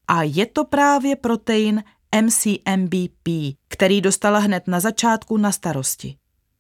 A 0.09 0.23
je 0.23 0.47
to 0.47 0.64
právě 0.64 1.17
protein 1.17 1.83
MCMBP, 2.23 3.29
který 3.69 4.01
dostala 4.01 4.38
hned 4.38 4.67
na 4.67 4.81
začátku 4.81 5.37
na 5.37 5.53
starosti. 5.53 6.17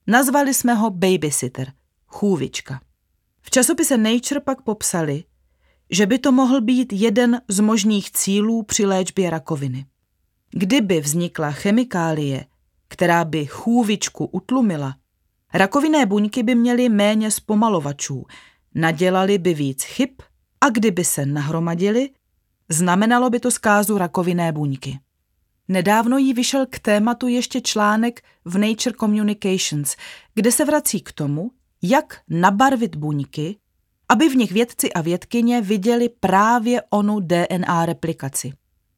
Nazvali 0.06 0.54
jsme 0.54 0.74
ho 0.74 0.90
babysitter, 0.90 1.72
chůvička. 2.06 2.80
V 3.42 3.50
časopise 3.50 3.98
Nature 3.98 4.40
pak 4.40 4.62
popsali, 4.62 5.24
že 5.90 6.06
by 6.06 6.18
to 6.18 6.32
mohl 6.32 6.60
být 6.60 6.92
jeden 6.92 7.40
z 7.48 7.60
možných 7.60 8.12
cílů 8.12 8.62
při 8.62 8.86
léčbě 8.86 9.30
rakoviny. 9.30 9.86
Kdyby 10.50 11.00
vznikla 11.00 11.50
chemikálie, 11.50 12.44
která 12.88 13.24
by 13.24 13.46
chůvičku 13.46 14.24
utlumila, 14.24 14.94
rakovinné 15.54 16.06
buňky 16.06 16.42
by 16.42 16.54
měly 16.54 16.88
méně 16.88 17.30
zpomalovačů, 17.30 18.26
nadělali 18.74 19.38
by 19.38 19.54
víc 19.54 19.82
chyb 19.82 20.10
a 20.60 20.68
kdyby 20.68 21.04
se 21.04 21.26
nahromadili, 21.26 22.10
znamenalo 22.68 23.30
by 23.30 23.40
to 23.40 23.50
zkázu 23.50 23.98
rakovinné 23.98 24.52
buňky. 24.52 24.98
Nedávno 25.68 26.18
jí 26.18 26.34
vyšel 26.34 26.66
k 26.70 26.78
tématu 26.78 27.28
ještě 27.28 27.60
článek 27.60 28.22
v 28.44 28.58
Nature 28.58 28.96
Communications, 29.00 29.96
kde 30.34 30.52
se 30.52 30.64
vrací 30.64 31.00
k 31.00 31.12
tomu, 31.12 31.50
jak 31.82 32.20
nabarvit 32.28 32.96
buňky, 32.96 33.56
aby 34.08 34.28
v 34.28 34.36
nich 34.36 34.52
vědci 34.52 34.92
a 34.92 35.00
vědkyně 35.00 35.60
viděli 35.60 36.08
právě 36.20 36.82
onu 36.90 37.20
DNA 37.20 37.86
replikaci. 37.86 38.52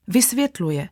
Vysvětluje, 0.09 0.89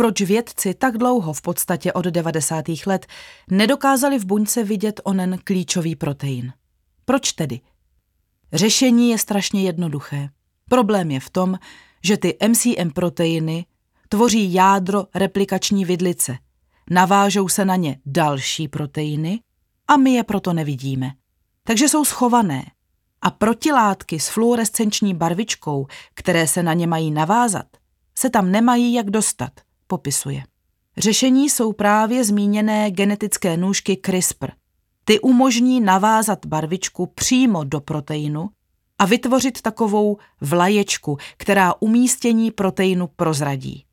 proč 0.00 0.20
vědci 0.20 0.74
tak 0.74 0.98
dlouho, 0.98 1.32
v 1.32 1.42
podstatě 1.42 1.92
od 1.92 2.04
90. 2.04 2.64
let, 2.86 3.06
nedokázali 3.50 4.18
v 4.18 4.24
buňce 4.24 4.64
vidět 4.64 5.00
onen 5.04 5.38
klíčový 5.44 5.96
protein. 5.96 6.52
Proč 7.04 7.32
tedy? 7.32 7.60
Řešení 8.52 9.10
je 9.10 9.18
strašně 9.18 9.62
jednoduché. 9.62 10.28
Problém 10.68 11.10
je 11.10 11.20
v 11.20 11.30
tom, 11.30 11.58
že 12.04 12.16
ty 12.16 12.36
MCM 12.48 12.90
proteiny 12.94 13.66
tvoří 14.08 14.52
jádro 14.52 15.06
replikační 15.14 15.84
vidlice. 15.84 16.38
Navážou 16.90 17.48
se 17.48 17.64
na 17.64 17.76
ně 17.76 17.96
další 18.06 18.68
proteiny 18.68 19.40
a 19.88 19.96
my 19.96 20.10
je 20.10 20.24
proto 20.24 20.52
nevidíme. 20.52 21.10
Takže 21.64 21.88
jsou 21.88 22.04
schované. 22.04 22.64
A 23.22 23.30
protilátky 23.30 24.20
s 24.20 24.28
fluorescenční 24.28 25.14
barvičkou, 25.14 25.86
které 26.14 26.46
se 26.46 26.62
na 26.62 26.72
ně 26.72 26.86
mají 26.86 27.10
navázat, 27.10 27.66
se 28.14 28.30
tam 28.30 28.50
nemají 28.50 28.94
jak 28.94 29.10
dostat, 29.10 29.50
popisuje. 29.90 30.42
Řešení 30.96 31.50
jsou 31.50 31.72
právě 31.72 32.24
zmíněné 32.24 32.90
genetické 32.90 33.56
nůžky 33.56 34.00
CRISPR. 34.06 34.50
Ty 35.04 35.20
umožní 35.20 35.80
navázat 35.80 36.46
barvičku 36.46 37.06
přímo 37.06 37.64
do 37.64 37.80
proteinu 37.80 38.48
a 38.98 39.06
vytvořit 39.06 39.62
takovou 39.62 40.16
vlaječku, 40.40 41.18
která 41.36 41.74
umístění 41.80 42.50
proteinu 42.50 43.08
prozradí. 43.16 43.84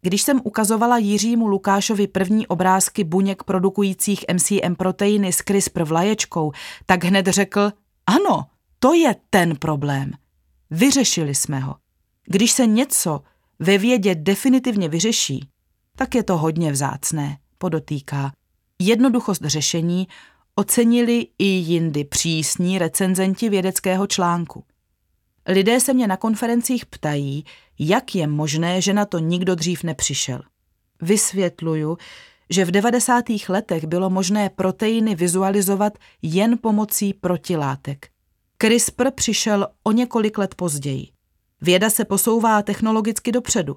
Když 0.00 0.22
jsem 0.22 0.40
ukazovala 0.44 0.98
Jiřímu 0.98 1.46
Lukášovi 1.46 2.06
první 2.06 2.46
obrázky 2.46 3.04
buněk 3.04 3.42
produkujících 3.42 4.24
MCM 4.32 4.74
proteiny 4.74 5.32
s 5.32 5.36
CRISPR 5.36 5.84
vlaječkou, 5.84 6.52
tak 6.86 7.04
hned 7.04 7.26
řekl, 7.26 7.72
ano, 8.06 8.46
to 8.78 8.94
je 8.94 9.16
ten 9.30 9.56
problém. 9.56 10.10
Vyřešili 10.70 11.34
jsme 11.34 11.60
ho. 11.60 11.74
Když 12.26 12.52
se 12.52 12.66
něco 12.66 13.20
ve 13.58 13.78
vědě 13.78 14.14
definitivně 14.14 14.88
vyřeší, 14.88 15.48
tak 15.96 16.14
je 16.14 16.22
to 16.22 16.38
hodně 16.38 16.72
vzácné, 16.72 17.38
podotýká. 17.58 18.32
Jednoduchost 18.78 19.42
řešení 19.44 20.08
ocenili 20.54 21.26
i 21.38 21.44
jindy 21.44 22.04
přísní 22.04 22.78
recenzenti 22.78 23.48
vědeckého 23.48 24.06
článku. 24.06 24.64
Lidé 25.48 25.80
se 25.80 25.94
mě 25.94 26.06
na 26.06 26.16
konferencích 26.16 26.86
ptají, 26.86 27.44
jak 27.78 28.14
je 28.14 28.26
možné, 28.26 28.80
že 28.80 28.92
na 28.92 29.04
to 29.04 29.18
nikdo 29.18 29.54
dřív 29.54 29.82
nepřišel. 29.82 30.42
Vysvětluju, 31.02 31.98
že 32.50 32.64
v 32.64 32.70
90. 32.70 33.24
letech 33.48 33.84
bylo 33.84 34.10
možné 34.10 34.50
proteiny 34.50 35.14
vizualizovat 35.14 35.98
jen 36.22 36.58
pomocí 36.58 37.14
protilátek. 37.14 38.08
CRISPR 38.58 39.10
přišel 39.10 39.66
o 39.82 39.92
několik 39.92 40.38
let 40.38 40.54
později. 40.54 41.13
Věda 41.64 41.90
se 41.90 42.04
posouvá 42.04 42.62
technologicky 42.62 43.32
dopředu. 43.32 43.76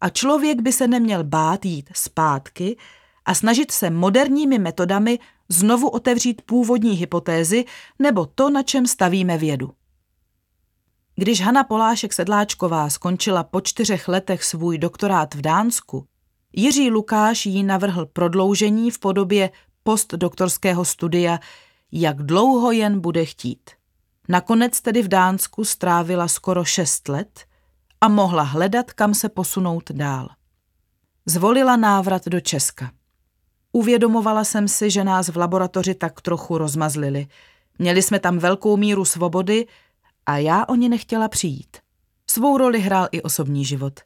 a 0.00 0.08
člověk 0.08 0.60
by 0.60 0.72
se 0.72 0.88
neměl 0.88 1.24
bát 1.24 1.64
jít 1.64 1.90
zpátky 1.94 2.76
a 3.24 3.34
snažit 3.34 3.70
se 3.70 3.90
moderními 3.90 4.58
metodami 4.58 5.18
znovu 5.48 5.88
otevřít 5.88 6.42
původní 6.42 6.92
hypotézy 6.92 7.64
nebo 7.98 8.26
to, 8.26 8.50
na 8.50 8.62
čem 8.62 8.86
stavíme 8.86 9.38
vědu. 9.38 9.70
Když 11.16 11.40
Hana 11.40 11.64
Polášek 11.64 12.12
Sedláčková 12.12 12.90
skončila 12.90 13.44
po 13.44 13.60
čtyřech 13.60 14.08
letech 14.08 14.44
svůj 14.44 14.78
doktorát 14.78 15.34
v 15.34 15.40
Dánsku, 15.40 16.06
Jiří 16.52 16.90
Lukáš 16.90 17.46
jí 17.46 17.62
navrhl 17.62 18.06
prodloužení 18.06 18.90
v 18.90 18.98
podobě 18.98 19.50
postdoktorského 19.82 20.84
studia, 20.84 21.38
jak 21.92 22.22
dlouho 22.22 22.72
jen 22.72 23.00
bude 23.00 23.24
chtít. 23.24 23.75
Nakonec 24.28 24.80
tedy 24.80 25.02
v 25.02 25.08
Dánsku 25.08 25.64
strávila 25.64 26.28
skoro 26.28 26.64
šest 26.64 27.08
let 27.08 27.40
a 28.00 28.08
mohla 28.08 28.42
hledat, 28.42 28.92
kam 28.92 29.14
se 29.14 29.28
posunout 29.28 29.90
dál. 29.90 30.28
Zvolila 31.26 31.76
návrat 31.76 32.28
do 32.28 32.40
Česka. 32.40 32.90
Uvědomovala 33.72 34.44
jsem 34.44 34.68
si, 34.68 34.90
že 34.90 35.04
nás 35.04 35.28
v 35.28 35.36
laboratoři 35.36 35.94
tak 35.94 36.20
trochu 36.20 36.58
rozmazlili. 36.58 37.26
Měli 37.78 38.02
jsme 38.02 38.18
tam 38.18 38.38
velkou 38.38 38.76
míru 38.76 39.04
svobody 39.04 39.66
a 40.26 40.38
já 40.38 40.64
o 40.68 40.74
ně 40.74 40.88
nechtěla 40.88 41.28
přijít. 41.28 41.76
Svou 42.30 42.58
roli 42.58 42.80
hrál 42.80 43.08
i 43.12 43.22
osobní 43.22 43.64
život. 43.64 44.00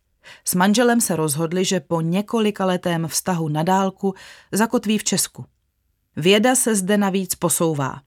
S 0.44 0.54
manželem 0.54 1.00
se 1.00 1.16
rozhodli, 1.16 1.64
že 1.64 1.80
po 1.80 2.00
několika 2.00 2.64
letém 2.64 3.08
vztahu 3.08 3.48
na 3.48 3.62
dálku 3.62 4.14
zakotví 4.52 4.98
v 4.98 5.04
Česku. 5.04 5.44
Věda 6.16 6.54
se 6.54 6.74
zde 6.74 6.96
navíc 6.96 7.34
posouvá. 7.34 8.00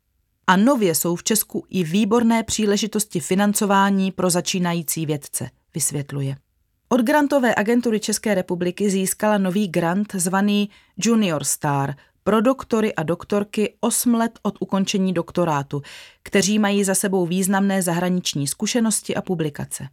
A 0.48 0.56
nově 0.58 0.96
jsou 0.96 1.16
v 1.16 1.24
Česku 1.24 1.66
i 1.70 1.84
výborné 1.84 2.44
příležitosti 2.44 3.20
financování 3.20 4.12
pro 4.12 4.30
začínající 4.30 5.06
vědce, 5.06 5.50
vysvětluje. 5.74 6.36
Od 6.90 7.02
grantové 7.02 7.56
agentury 7.56 8.00
České 8.00 8.36
republiky 8.36 8.90
získala 8.90 9.38
nový 9.38 9.68
grant 9.68 10.16
zvaný 10.16 10.70
Junior 10.98 11.44
Star 11.44 11.96
pro 12.24 12.42
doktory 12.42 12.96
a 12.96 13.04
doktorky 13.04 13.74
8 13.80 14.14
let 14.14 14.40
od 14.42 14.56
ukončení 14.60 15.14
doktorátu, 15.14 15.82
kteří 16.24 16.60
mají 16.60 16.84
za 16.84 16.96
sebou 16.96 17.26
významné 17.26 17.82
zahraniční 17.82 18.48
zkušenosti 18.48 19.16
a 19.16 19.22
publikace. 19.22 19.88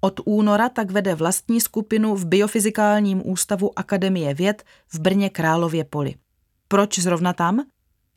Od 0.00 0.20
února 0.24 0.68
tak 0.68 0.90
vede 0.90 1.14
vlastní 1.14 1.60
skupinu 1.60 2.14
v 2.14 2.26
Biofyzikálním 2.26 3.22
ústavu 3.24 3.78
Akademie 3.78 4.34
věd 4.34 4.62
v 4.92 4.98
Brně 4.98 5.30
Králově 5.30 5.84
poli. 5.84 6.14
Proč 6.68 6.98
zrovna 6.98 7.32
tam? 7.32 7.64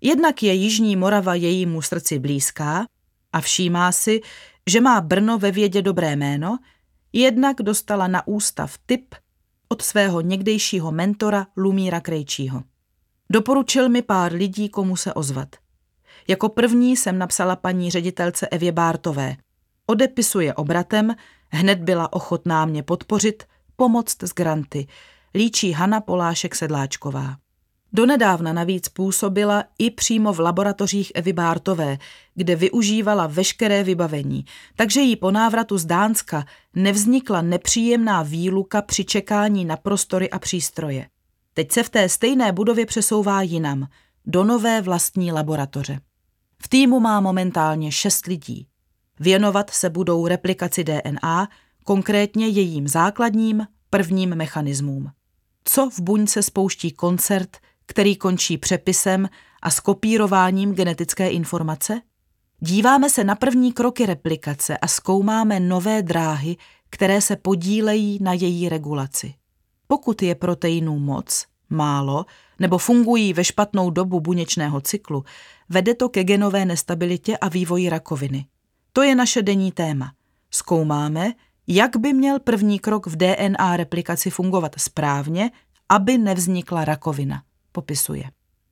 Jednak 0.05 0.43
je 0.43 0.53
Jižní 0.53 0.95
Morava 0.95 1.35
jejímu 1.35 1.81
srdci 1.81 2.19
blízká 2.19 2.87
a 3.33 3.41
všímá 3.41 3.91
si, 3.91 4.21
že 4.69 4.81
má 4.81 5.01
Brno 5.01 5.37
ve 5.37 5.51
vědě 5.51 5.81
dobré 5.81 6.15
jméno, 6.15 6.59
jednak 7.13 7.57
dostala 7.61 8.07
na 8.07 8.27
ústav 8.27 8.77
tip 8.85 9.15
od 9.69 9.81
svého 9.81 10.21
někdejšího 10.21 10.91
mentora 10.91 11.47
Lumíra 11.57 11.99
Krejčího. 11.99 12.63
Doporučil 13.29 13.89
mi 13.89 14.01
pár 14.01 14.33
lidí, 14.33 14.69
komu 14.69 14.95
se 14.95 15.13
ozvat. 15.13 15.55
Jako 16.27 16.49
první 16.49 16.97
jsem 16.97 17.17
napsala 17.17 17.55
paní 17.55 17.91
ředitelce 17.91 18.47
Evě 18.47 18.71
Bártové. 18.71 19.35
Odepisuje 19.85 20.53
obratem, 20.53 21.15
hned 21.49 21.79
byla 21.79 22.13
ochotná 22.13 22.65
mě 22.65 22.83
podpořit, 22.83 23.43
pomoct 23.75 24.23
s 24.23 24.33
granty, 24.33 24.87
líčí 25.35 25.71
Hana 25.71 26.01
Polášek 26.01 26.55
Sedláčková. 26.55 27.44
Donedávna 27.95 28.53
navíc 28.53 28.89
působila 28.89 29.63
i 29.79 29.91
přímo 29.91 30.33
v 30.33 30.39
laboratořích 30.39 31.11
Evy 31.15 31.33
Bártové, 31.33 31.97
kde 32.33 32.55
využívala 32.55 33.27
veškeré 33.27 33.83
vybavení, 33.83 34.45
takže 34.75 35.01
jí 35.01 35.15
po 35.15 35.31
návratu 35.31 35.77
z 35.77 35.85
Dánska 35.85 36.45
nevznikla 36.73 37.41
nepříjemná 37.41 38.23
výluka 38.23 38.81
při 38.81 39.05
čekání 39.05 39.65
na 39.65 39.77
prostory 39.77 40.29
a 40.29 40.39
přístroje. 40.39 41.07
Teď 41.53 41.71
se 41.71 41.83
v 41.83 41.89
té 41.89 42.09
stejné 42.09 42.51
budově 42.51 42.85
přesouvá 42.85 43.41
jinam, 43.41 43.87
do 44.25 44.43
nové 44.43 44.81
vlastní 44.81 45.31
laboratoře. 45.31 45.99
V 46.63 46.67
týmu 46.67 46.99
má 46.99 47.19
momentálně 47.19 47.91
šest 47.91 48.25
lidí. 48.25 48.67
Věnovat 49.19 49.69
se 49.69 49.89
budou 49.89 50.27
replikaci 50.27 50.83
DNA, 50.83 51.49
konkrétně 51.83 52.47
jejím 52.47 52.87
základním 52.87 53.67
prvním 53.89 54.35
mechanismům. 54.35 55.11
Co 55.63 55.89
v 55.89 55.99
buňce 55.99 56.43
spouští 56.43 56.91
koncert, 56.91 57.57
který 57.85 58.15
končí 58.15 58.57
přepisem 58.57 59.29
a 59.61 59.69
skopírováním 59.69 60.73
genetické 60.73 61.29
informace? 61.29 62.01
Díváme 62.59 63.09
se 63.09 63.23
na 63.23 63.35
první 63.35 63.73
kroky 63.73 64.05
replikace 64.05 64.77
a 64.77 64.87
zkoumáme 64.87 65.59
nové 65.59 66.01
dráhy, 66.01 66.57
které 66.89 67.21
se 67.21 67.35
podílejí 67.35 68.19
na 68.21 68.33
její 68.33 68.69
regulaci. 68.69 69.33
Pokud 69.87 70.21
je 70.21 70.35
proteinů 70.35 70.99
moc, 70.99 71.45
málo 71.69 72.25
nebo 72.59 72.77
fungují 72.77 73.33
ve 73.33 73.43
špatnou 73.43 73.89
dobu 73.89 74.19
buněčného 74.19 74.81
cyklu, 74.81 75.23
vede 75.69 75.93
to 75.93 76.09
ke 76.09 76.23
genové 76.23 76.65
nestabilitě 76.65 77.37
a 77.37 77.49
vývoji 77.49 77.89
rakoviny. 77.89 78.45
To 78.93 79.03
je 79.03 79.15
naše 79.15 79.41
denní 79.41 79.71
téma. 79.71 80.11
Zkoumáme, 80.51 81.33
jak 81.67 81.97
by 81.97 82.13
měl 82.13 82.39
první 82.39 82.79
krok 82.79 83.07
v 83.07 83.15
DNA 83.15 83.77
replikaci 83.77 84.29
fungovat 84.29 84.75
správně, 84.77 85.51
aby 85.89 86.17
nevznikla 86.17 86.85
rakovina, 86.85 87.43
popisuje. 87.75 88.23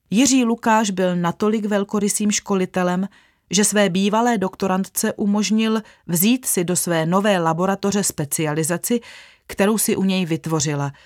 Jiří 0.09 0.45
Lukáš 0.45 0.89
byl 0.89 1.15
natolik 1.15 1.65
velkorysým 1.65 2.31
školitelem, 2.31 3.07
že 3.51 3.63
své 3.63 3.89
bývalé 3.89 4.37
doktorantce 4.37 5.13
umožnil 5.13 5.81
vzít 6.07 6.45
si 6.45 6.63
do 6.63 6.75
své 6.75 7.05
nové 7.05 7.39
laboratoře 7.39 8.03
specializaci, 8.03 8.99
kterou 9.47 9.77
si 9.77 9.95
u 9.95 10.03
něj 10.03 10.25
vytvořila– 10.25 10.91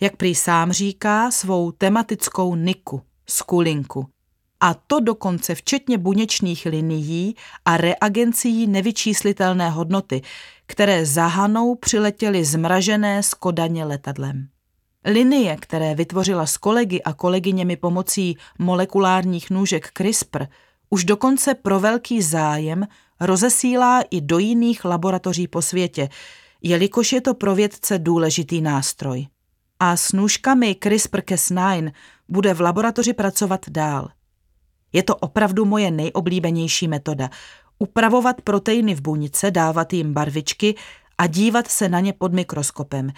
jak 0.00 0.16
prý 0.16 0.34
sám 0.34 0.72
říká, 0.72 1.30
svou 1.30 1.72
tematickou 1.72 2.54
niku, 2.54 3.02
skulinku. 3.28 4.06
A 4.60 4.74
to 4.74 5.00
dokonce 5.00 5.54
včetně 5.54 5.98
buněčných 5.98 6.66
linií 6.66 7.36
a 7.64 7.76
reagencí 7.76 8.66
nevyčíslitelné 8.66 9.70
hodnoty, 9.70 10.22
které 10.66 11.06
za 11.06 11.26
Hanou 11.26 11.74
přiletěly 11.74 12.44
zmražené 12.44 13.22
z 13.22 13.34
Kodaně 13.34 13.84
letadlem. 13.84 14.48
Linie, 15.08 15.56
které 15.56 15.94
vytvořila 15.94 16.46
s 16.46 16.56
kolegy 16.56 17.02
a 17.02 17.12
kolegyněmi 17.12 17.76
pomocí 17.76 18.36
molekulárních 18.58 19.50
nůžek 19.50 19.90
CRISPR, 19.92 20.46
už 20.90 21.04
dokonce 21.04 21.54
pro 21.54 21.80
velký 21.80 22.22
zájem 22.22 22.86
rozesílá 23.20 24.02
i 24.10 24.20
do 24.20 24.38
jiných 24.38 24.84
laboratoří 24.84 25.48
po 25.48 25.62
světě, 25.62 26.08
jelikož 26.62 27.12
je 27.12 27.20
to 27.20 27.34
pro 27.34 27.54
vědce 27.54 27.98
důležitý 27.98 28.60
nástroj 28.60 29.26
a 29.80 29.96
s 29.96 30.12
nůžkami 30.12 30.76
CRISPR-Cas9 30.80 31.92
bude 32.28 32.54
v 32.54 32.60
laboratoři 32.60 33.12
pracovat 33.12 33.68
dál. 33.68 34.08
Je 34.92 35.02
to 35.02 35.16
opravdu 35.16 35.64
moje 35.64 35.90
nejoblíbenější 35.90 36.88
metoda. 36.88 37.30
Upravovat 37.78 38.40
proteiny 38.40 38.94
v 38.94 39.00
buňce, 39.00 39.50
dávat 39.50 39.92
jim 39.92 40.14
barvičky 40.14 40.74
a 41.18 41.26
dívat 41.26 41.68
se 41.68 41.88
na 41.88 42.00
ně 42.00 42.12
pod 42.12 42.32
mikroskopem. 42.32 43.10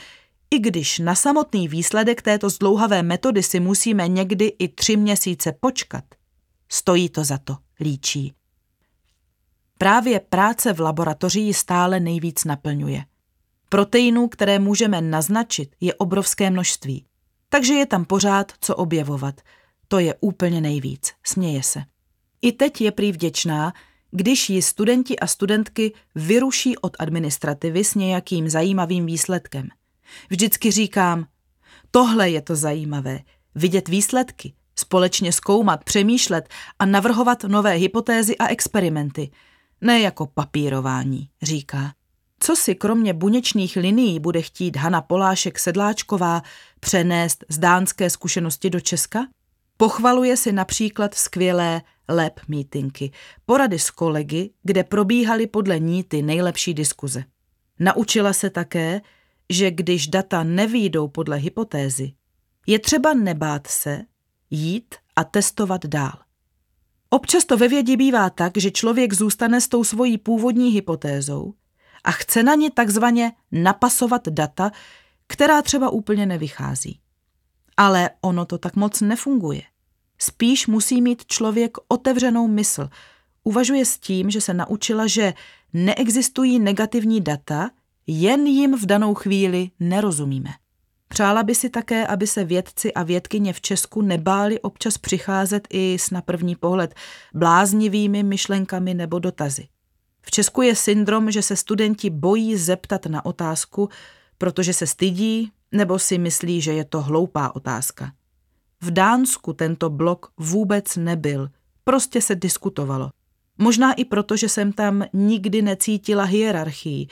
I 0.54 0.58
když 0.58 0.98
na 0.98 1.14
samotný 1.14 1.68
výsledek 1.68 2.22
této 2.22 2.50
zdlouhavé 2.50 3.02
metody 3.02 3.42
si 3.42 3.60
musíme 3.60 4.08
někdy 4.08 4.46
i 4.58 4.68
tři 4.68 4.96
měsíce 4.96 5.52
počkat, 5.60 6.04
stojí 6.68 7.08
to 7.08 7.24
za 7.24 7.38
to, 7.38 7.56
líčí. 7.80 8.34
Právě 9.78 10.20
práce 10.20 10.72
v 10.72 10.80
laboratoři 10.80 11.40
ji 11.40 11.54
stále 11.54 12.00
nejvíc 12.00 12.44
naplňuje. 12.44 13.04
Proteinů, 13.68 14.28
které 14.28 14.58
můžeme 14.58 15.00
naznačit, 15.00 15.76
je 15.80 15.94
obrovské 15.94 16.50
množství. 16.50 17.04
Takže 17.48 17.74
je 17.74 17.86
tam 17.86 18.04
pořád 18.04 18.52
co 18.60 18.76
objevovat. 18.76 19.40
To 19.88 19.98
je 19.98 20.14
úplně 20.20 20.60
nejvíc, 20.60 21.12
směje 21.26 21.62
se. 21.62 21.84
I 22.42 22.52
teď 22.52 22.80
je 22.80 22.92
prý 22.92 23.12
vděčná, 23.12 23.72
když 24.10 24.50
ji 24.50 24.62
studenti 24.62 25.18
a 25.18 25.26
studentky 25.26 25.92
vyruší 26.14 26.78
od 26.78 26.96
administrativy 26.98 27.84
s 27.84 27.94
nějakým 27.94 28.48
zajímavým 28.48 29.06
výsledkem. 29.06 29.68
Vždycky 30.30 30.70
říkám, 30.70 31.26
tohle 31.90 32.30
je 32.30 32.42
to 32.42 32.56
zajímavé, 32.56 33.20
vidět 33.54 33.88
výsledky, 33.88 34.54
společně 34.78 35.32
zkoumat, 35.32 35.84
přemýšlet 35.84 36.48
a 36.78 36.86
navrhovat 36.86 37.44
nové 37.44 37.72
hypotézy 37.72 38.38
a 38.38 38.46
experimenty. 38.46 39.30
Ne 39.80 40.00
jako 40.00 40.26
papírování, 40.26 41.28
říká. 41.42 41.92
Co 42.40 42.56
si 42.56 42.74
kromě 42.74 43.14
buněčných 43.14 43.76
linií 43.76 44.20
bude 44.20 44.42
chtít 44.42 44.76
Hana 44.76 45.00
Polášek 45.00 45.58
Sedláčková 45.58 46.42
přenést 46.80 47.44
z 47.48 47.58
dánské 47.58 48.10
zkušenosti 48.10 48.70
do 48.70 48.80
Česka? 48.80 49.26
Pochvaluje 49.76 50.36
si 50.36 50.52
například 50.52 51.14
skvělé 51.14 51.82
lab 52.08 52.40
meetingy, 52.48 53.10
porady 53.46 53.78
s 53.78 53.90
kolegy, 53.90 54.50
kde 54.62 54.84
probíhaly 54.84 55.46
podle 55.46 55.78
ní 55.78 56.04
ty 56.04 56.22
nejlepší 56.22 56.74
diskuze. 56.74 57.24
Naučila 57.78 58.32
se 58.32 58.50
také, 58.50 59.00
že 59.50 59.70
když 59.70 60.06
data 60.06 60.42
nevýjdou 60.42 61.08
podle 61.08 61.36
hypotézy, 61.36 62.12
je 62.66 62.78
třeba 62.78 63.14
nebát 63.14 63.66
se, 63.66 64.02
jít 64.50 64.94
a 65.16 65.24
testovat 65.24 65.86
dál. 65.86 66.18
Občas 67.10 67.44
to 67.44 67.56
ve 67.56 67.68
vědě 67.68 67.96
bývá 67.96 68.30
tak, 68.30 68.52
že 68.56 68.70
člověk 68.70 69.12
zůstane 69.12 69.60
s 69.60 69.68
tou 69.68 69.84
svojí 69.84 70.18
původní 70.18 70.70
hypotézou, 70.70 71.54
a 72.04 72.10
chce 72.10 72.42
na 72.42 72.54
ně 72.54 72.70
takzvaně 72.70 73.32
napasovat 73.52 74.28
data, 74.28 74.70
která 75.26 75.62
třeba 75.62 75.90
úplně 75.90 76.26
nevychází. 76.26 77.00
Ale 77.76 78.10
ono 78.20 78.44
to 78.46 78.58
tak 78.58 78.76
moc 78.76 79.00
nefunguje. 79.00 79.62
Spíš 80.18 80.66
musí 80.66 81.02
mít 81.02 81.26
člověk 81.26 81.78
otevřenou 81.88 82.48
mysl. 82.48 82.88
Uvažuje 83.44 83.84
s 83.84 83.98
tím, 83.98 84.30
že 84.30 84.40
se 84.40 84.54
naučila, 84.54 85.06
že 85.06 85.34
neexistují 85.72 86.58
negativní 86.58 87.20
data, 87.20 87.70
jen 88.12 88.46
jim 88.46 88.76
v 88.76 88.86
danou 88.86 89.14
chvíli 89.14 89.70
nerozumíme. 89.80 90.50
Přála 91.08 91.42
by 91.42 91.54
si 91.54 91.70
také, 91.70 92.06
aby 92.06 92.26
se 92.26 92.44
vědci 92.44 92.94
a 92.94 93.02
vědkyně 93.02 93.52
v 93.52 93.60
Česku 93.60 94.02
nebáli 94.02 94.60
občas 94.60 94.98
přicházet 94.98 95.68
i 95.70 95.98
s 95.98 96.10
na 96.10 96.22
první 96.22 96.56
pohled 96.56 96.94
bláznivými 97.34 98.22
myšlenkami 98.22 98.94
nebo 98.94 99.18
dotazy. 99.18 99.68
V 100.22 100.30
Česku 100.30 100.62
je 100.62 100.76
syndrom, 100.76 101.30
že 101.30 101.42
se 101.42 101.56
studenti 101.56 102.10
bojí 102.10 102.56
zeptat 102.56 103.06
na 103.06 103.24
otázku, 103.24 103.88
protože 104.38 104.72
se 104.72 104.86
stydí 104.86 105.52
nebo 105.72 105.98
si 105.98 106.18
myslí, 106.18 106.60
že 106.60 106.72
je 106.72 106.84
to 106.84 107.00
hloupá 107.00 107.56
otázka. 107.56 108.12
V 108.80 108.90
Dánsku 108.90 109.52
tento 109.52 109.90
blok 109.90 110.32
vůbec 110.38 110.96
nebyl, 110.96 111.48
prostě 111.84 112.22
se 112.22 112.34
diskutovalo. 112.34 113.10
Možná 113.58 113.92
i 113.92 114.04
proto, 114.04 114.36
že 114.36 114.48
jsem 114.48 114.72
tam 114.72 115.04
nikdy 115.12 115.62
necítila 115.62 116.24
hierarchii 116.24 117.08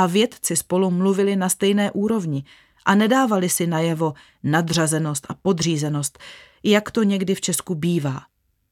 a 0.00 0.06
vědci 0.06 0.56
spolu 0.56 0.90
mluvili 0.90 1.36
na 1.36 1.48
stejné 1.48 1.90
úrovni 1.90 2.44
a 2.84 2.94
nedávali 2.94 3.48
si 3.48 3.66
najevo 3.66 4.14
nadřazenost 4.42 5.26
a 5.28 5.34
podřízenost, 5.34 6.18
jak 6.62 6.90
to 6.90 7.02
někdy 7.02 7.34
v 7.34 7.40
Česku 7.40 7.74
bývá. 7.74 8.20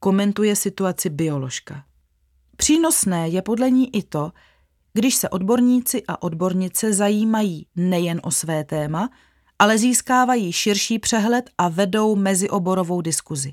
Komentuje 0.00 0.56
situaci 0.56 1.10
bioložka. 1.10 1.84
Přínosné 2.56 3.28
je 3.28 3.42
podle 3.42 3.70
ní 3.70 3.96
i 3.96 4.02
to, 4.02 4.32
když 4.92 5.14
se 5.14 5.28
odborníci 5.28 6.02
a 6.08 6.22
odbornice 6.22 6.92
zajímají 6.92 7.66
nejen 7.76 8.20
o 8.22 8.30
své 8.30 8.64
téma, 8.64 9.10
ale 9.58 9.78
získávají 9.78 10.52
širší 10.52 10.98
přehled 10.98 11.50
a 11.58 11.68
vedou 11.68 12.16
mezioborovou 12.16 13.00
diskuzi. 13.00 13.52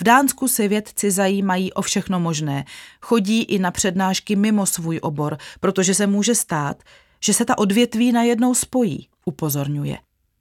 V 0.00 0.04
Dánsku 0.04 0.48
se 0.48 0.68
vědci 0.68 1.10
zajímají 1.10 1.72
o 1.72 1.82
všechno 1.82 2.20
možné, 2.20 2.64
chodí 3.00 3.42
i 3.42 3.58
na 3.58 3.70
přednášky 3.70 4.36
mimo 4.36 4.66
svůj 4.66 4.98
obor, 5.02 5.38
protože 5.60 5.94
se 5.94 6.06
může 6.06 6.34
stát, 6.34 6.82
že 7.24 7.34
se 7.34 7.44
ta 7.44 7.58
odvětví 7.58 8.12
najednou 8.12 8.54
spojí, 8.54 9.08
upozorňuje. 9.24 9.98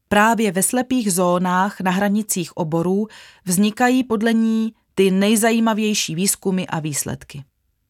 Právě 0.08 0.52
ve 0.52 0.64
slepých 0.64 1.14
zónách 1.14 1.82
na 1.82 1.91
hranicích 1.91 2.58
oborů 2.58 3.08
vznikají 3.45 4.04
podle 4.04 4.34
ní 4.34 4.74
ty 4.95 5.12
nejzajímavější 5.12 6.16
výzkumy 6.16 6.66
a 6.70 6.80
výsledky. 6.80 7.43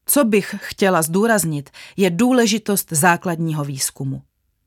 Co 0.06 0.24
bych 0.24 0.54
chtěla 0.58 1.02
zdůraznit, 1.02 1.70
je 1.96 2.10
důležitost 2.10 2.88
základního 2.90 3.64
výzkumu. 3.64 4.22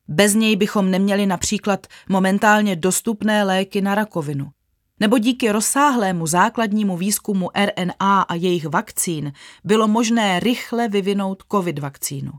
Bez 0.07 0.33
něj 0.33 0.55
bychom 0.55 0.91
neměli 0.91 1.25
například 1.25 1.87
momentálně 2.09 2.75
dostupné 2.75 3.43
léky 3.43 3.81
na 3.81 3.95
rakovinu. 3.95 4.51
Nebo 4.99 5.17
díky 5.17 5.51
rozsáhlému 5.51 6.27
základnímu 6.27 6.97
výzkumu 6.97 7.49
RNA 7.55 8.21
a 8.21 8.35
jejich 8.35 8.65
vakcín 8.65 9.33
bylo 9.63 9.87
možné 9.87 10.39
rychle 10.39 10.87
vyvinout 10.87 11.43
COVID 11.51 11.79
vakcínu. 11.79 12.31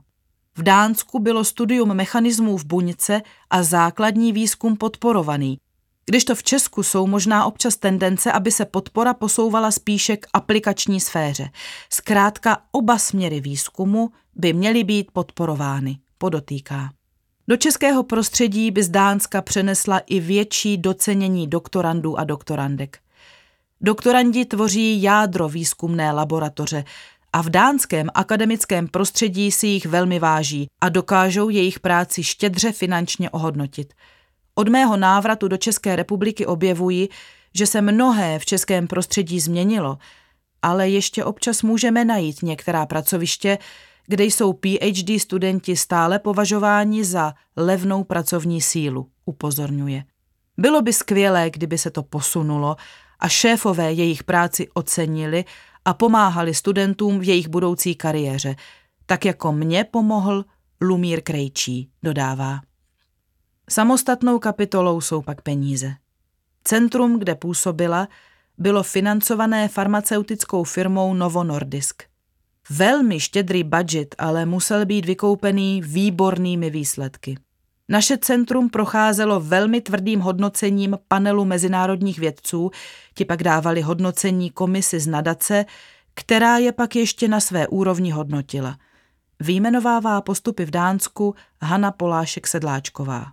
V 0.59 0.63
Dánsku 0.63 1.19
bylo 1.19 1.45
studium 1.45 1.95
mechanismů 1.95 2.59
v 2.59 2.65
buňce 2.65 3.23
a 3.51 3.63
základní 3.63 4.33
výzkum 4.33 4.77
podporovaný, 4.77 5.59
když 6.07 6.25
to 6.25 6.35
v 6.35 6.43
Česku 6.43 6.83
jsou 6.83 7.07
možná 7.07 7.45
občas 7.45 7.77
tendence, 7.77 8.33
aby 8.33 8.53
se 8.53 8.65
podpora 8.65 9.15
posouvala 9.15 9.71
spíše 9.71 10.17
k 10.17 10.27
aplikační 10.33 11.01
sféře. 11.01 11.51
Zkrátka 11.91 12.59
oba 12.73 12.99
směry 12.99 13.41
výzkumu 13.41 14.11
by 14.35 14.53
měly 14.53 14.85
být 14.85 15.11
podporovány, 15.13 15.99
podotýká. 16.19 16.91
Do 17.49 17.57
českého 17.57 18.03
prostředí 18.03 18.71
by 18.71 18.83
z 18.83 18.89
Dánska 18.89 19.43
přenesla 19.43 19.99
i 19.99 20.21
větší 20.21 20.79
docenění 20.79 21.47
doktorandů 21.47 22.19
a 22.19 22.25
doktorandek. 22.25 22.99
Doktorandi 23.81 24.45
tvoří 24.45 25.03
jádro 25.03 25.49
výzkumné 25.49 26.13
laboratoře 26.13 26.85
a 27.33 27.43
v 27.43 27.51
dánském 27.51 28.09
akademickém 28.15 28.89
prostředí 28.89 29.51
si 29.51 29.67
jich 29.67 29.87
velmi 29.87 30.19
váží 30.19 30.67
a 30.81 30.89
dokážou 30.89 31.49
jejich 31.49 31.81
práci 31.81 32.23
štědře 32.23 32.73
finančně 32.73 33.31
ohodnotit. 33.31 33.95
Od 34.55 34.69
mého 34.69 34.97
návratu 34.97 35.49
do 35.49 35.57
České 35.57 35.97
republiky 35.97 36.47
objevuji, 36.47 37.09
že 37.55 37.67
se 37.67 37.81
mnohé 37.81 38.39
v 38.39 38.45
českém 38.47 38.87
prostředí 38.87 39.41
změnilo, 39.41 39.99
ale 40.63 40.89
ještě 40.89 41.25
občas 41.25 41.63
můžeme 41.63 42.05
najít 42.05 42.43
některá 42.43 42.87
pracoviště, 42.87 43.59
kde 44.07 44.25
jsou 44.25 44.53
PhD 44.53 45.21
studenti 45.21 45.77
stále 45.77 46.19
považováni 46.19 47.05
za 47.05 47.35
levnou 47.57 48.05
pracovní 48.05 48.61
sílu, 48.61 49.11
upozorňuje. 49.25 50.05
Bylo 50.59 50.83
by 50.83 50.93
skvělé, 50.93 51.51
kdyby 51.51 51.79
se 51.79 51.91
to 51.91 52.03
posunulo 52.03 52.77
a 53.19 53.29
šéfové 53.29 53.93
jejich 53.93 54.25
práci 54.25 54.69
ocenili 54.75 55.45
a 55.85 55.95
pomáhali 55.95 56.55
studentům 56.55 57.19
v 57.19 57.23
jejich 57.23 57.49
budoucí 57.49 57.95
kariéře, 57.95 58.57
tak 59.07 59.25
jako 59.25 59.53
mě 59.53 59.85
pomohl 59.85 60.45
Lumír 60.81 61.23
Krejčí, 61.23 61.91
dodává. 62.03 62.61
Samostatnou 63.71 64.39
kapitolou 64.39 65.01
jsou 65.01 65.23
pak 65.23 65.43
peníze. 65.43 65.95
Centrum, 66.65 67.19
kde 67.19 67.35
působila, 67.35 68.09
bylo 68.59 68.83
financované 68.83 69.69
farmaceutickou 69.69 70.65
firmou 70.65 71.15
Novo 71.15 71.45
Nordisk– 71.45 72.03
Velmi 72.71 73.21
štědrý 73.21 73.65
budget 73.65 74.15
ale 74.19 74.47
musel 74.47 74.87
být 74.87 75.05
vykoupený 75.05 75.83
výbornými 75.83 76.71
výsledky. 76.71 77.37
Naše 77.89 78.19
centrum 78.19 78.71
procházelo 78.71 79.41
velmi 79.41 79.81
tvrdým 79.81 80.21
hodnocením 80.21 80.99
panelu 81.09 81.45
mezinárodních 81.45 82.19
vědců, 82.19 82.71
ti 83.15 83.25
pak 83.25 83.43
dávali 83.43 83.81
hodnocení 83.81 84.51
komisi 84.51 85.01
z 85.01 85.07
nadace, 85.07 85.65
která 86.15 86.59
je 86.59 86.73
pak 86.73 86.97
ještě 86.97 87.29
na 87.29 87.41
své 87.41 87.69
úrovni 87.69 88.11
hodnotila. 88.11 88.79
Výjmenovává 89.41 90.21
postupy 90.21 90.65
v 90.65 90.71
Dánsku 90.71 91.35
Hanna 91.63 91.93
Polášek 91.93 92.47
Sedláčková. 92.47 93.27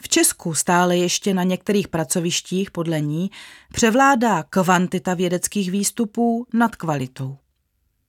V 0.00 0.08
Česku 0.08 0.54
stále 0.54 0.96
ještě 0.96 1.34
na 1.34 1.42
některých 1.42 1.88
pracovištích 1.88 2.70
podle 2.70 3.00
ní 3.00 3.30
převládá 3.72 4.42
kvantita 4.42 5.14
vědeckých 5.14 5.70
výstupů 5.70 6.46
nad 6.54 6.76
kvalitou. 6.76 7.36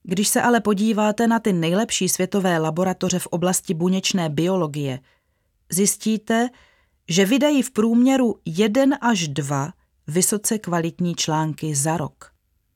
Když 0.02 0.28
se 0.28 0.42
ale 0.42 0.60
podíváte 0.60 1.26
na 1.26 1.38
ty 1.38 1.52
nejlepší 1.52 2.08
světové 2.08 2.58
laboratoře 2.58 3.18
v 3.18 3.26
oblasti 3.26 3.74
buněčné 3.74 4.28
biologie, 4.28 5.00
zjistíte, 5.72 6.48
že 7.08 7.24
vydají 7.24 7.62
v 7.62 7.70
průměru 7.70 8.40
jeden 8.44 8.98
až 9.00 9.28
dva 9.28 9.72
vysoce 10.06 10.58
kvalitní 10.58 11.14
články 11.14 11.74
za 11.74 11.96
rok. 11.96 12.32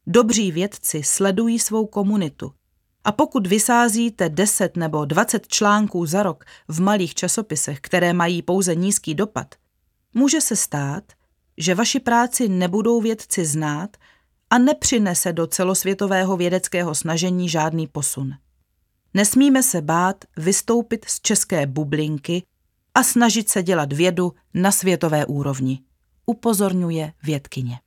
Dobří 0.07 0.53
vědci 0.53 1.03
sledují 1.03 1.59
svou 1.59 1.87
komunitu. 1.87 2.53
A 3.05 3.13
pokud 3.13 3.47
vysázíte 3.47 4.29
10 4.29 4.77
nebo 4.77 5.05
20 5.05 5.47
článků 5.49 6.07
za 6.07 6.23
rok 6.23 6.45
v 6.69 6.81
malých 6.81 7.15
časopisech, 7.15 7.81
které 7.81 8.13
mají 8.13 8.43
pouze 8.43 8.75
nízký 8.75 9.15
dopad, 9.15 9.55
může 10.15 10.41
se 10.41 10.57
stát, 10.57 11.05
že 11.59 11.75
vaši 11.75 12.01
práci 12.01 12.49
nebudou 12.49 13.01
vědci 13.01 13.45
znát 13.45 13.97
a 14.55 14.59
nepřinese 14.59 15.33
do 15.33 15.47
celosvětového 15.47 16.37
vědeckého 16.37 16.95
snažení 16.95 17.49
žádný 17.49 17.87
posun. 17.87 18.33
Nesmíme 19.15 19.63
se 19.63 19.83
bát 19.83 20.25
vystoupit 20.37 21.05
z 21.05 21.21
české 21.21 21.67
bublinky 21.67 22.43
a 22.95 23.03
snažit 23.03 23.49
se 23.49 23.63
dělat 23.63 23.93
vědu 23.93 24.33
na 24.55 24.73
světové 24.73 25.27
úrovni, 25.27 25.81
upozorňuje 26.27 27.13
vědkyně. 27.23 27.79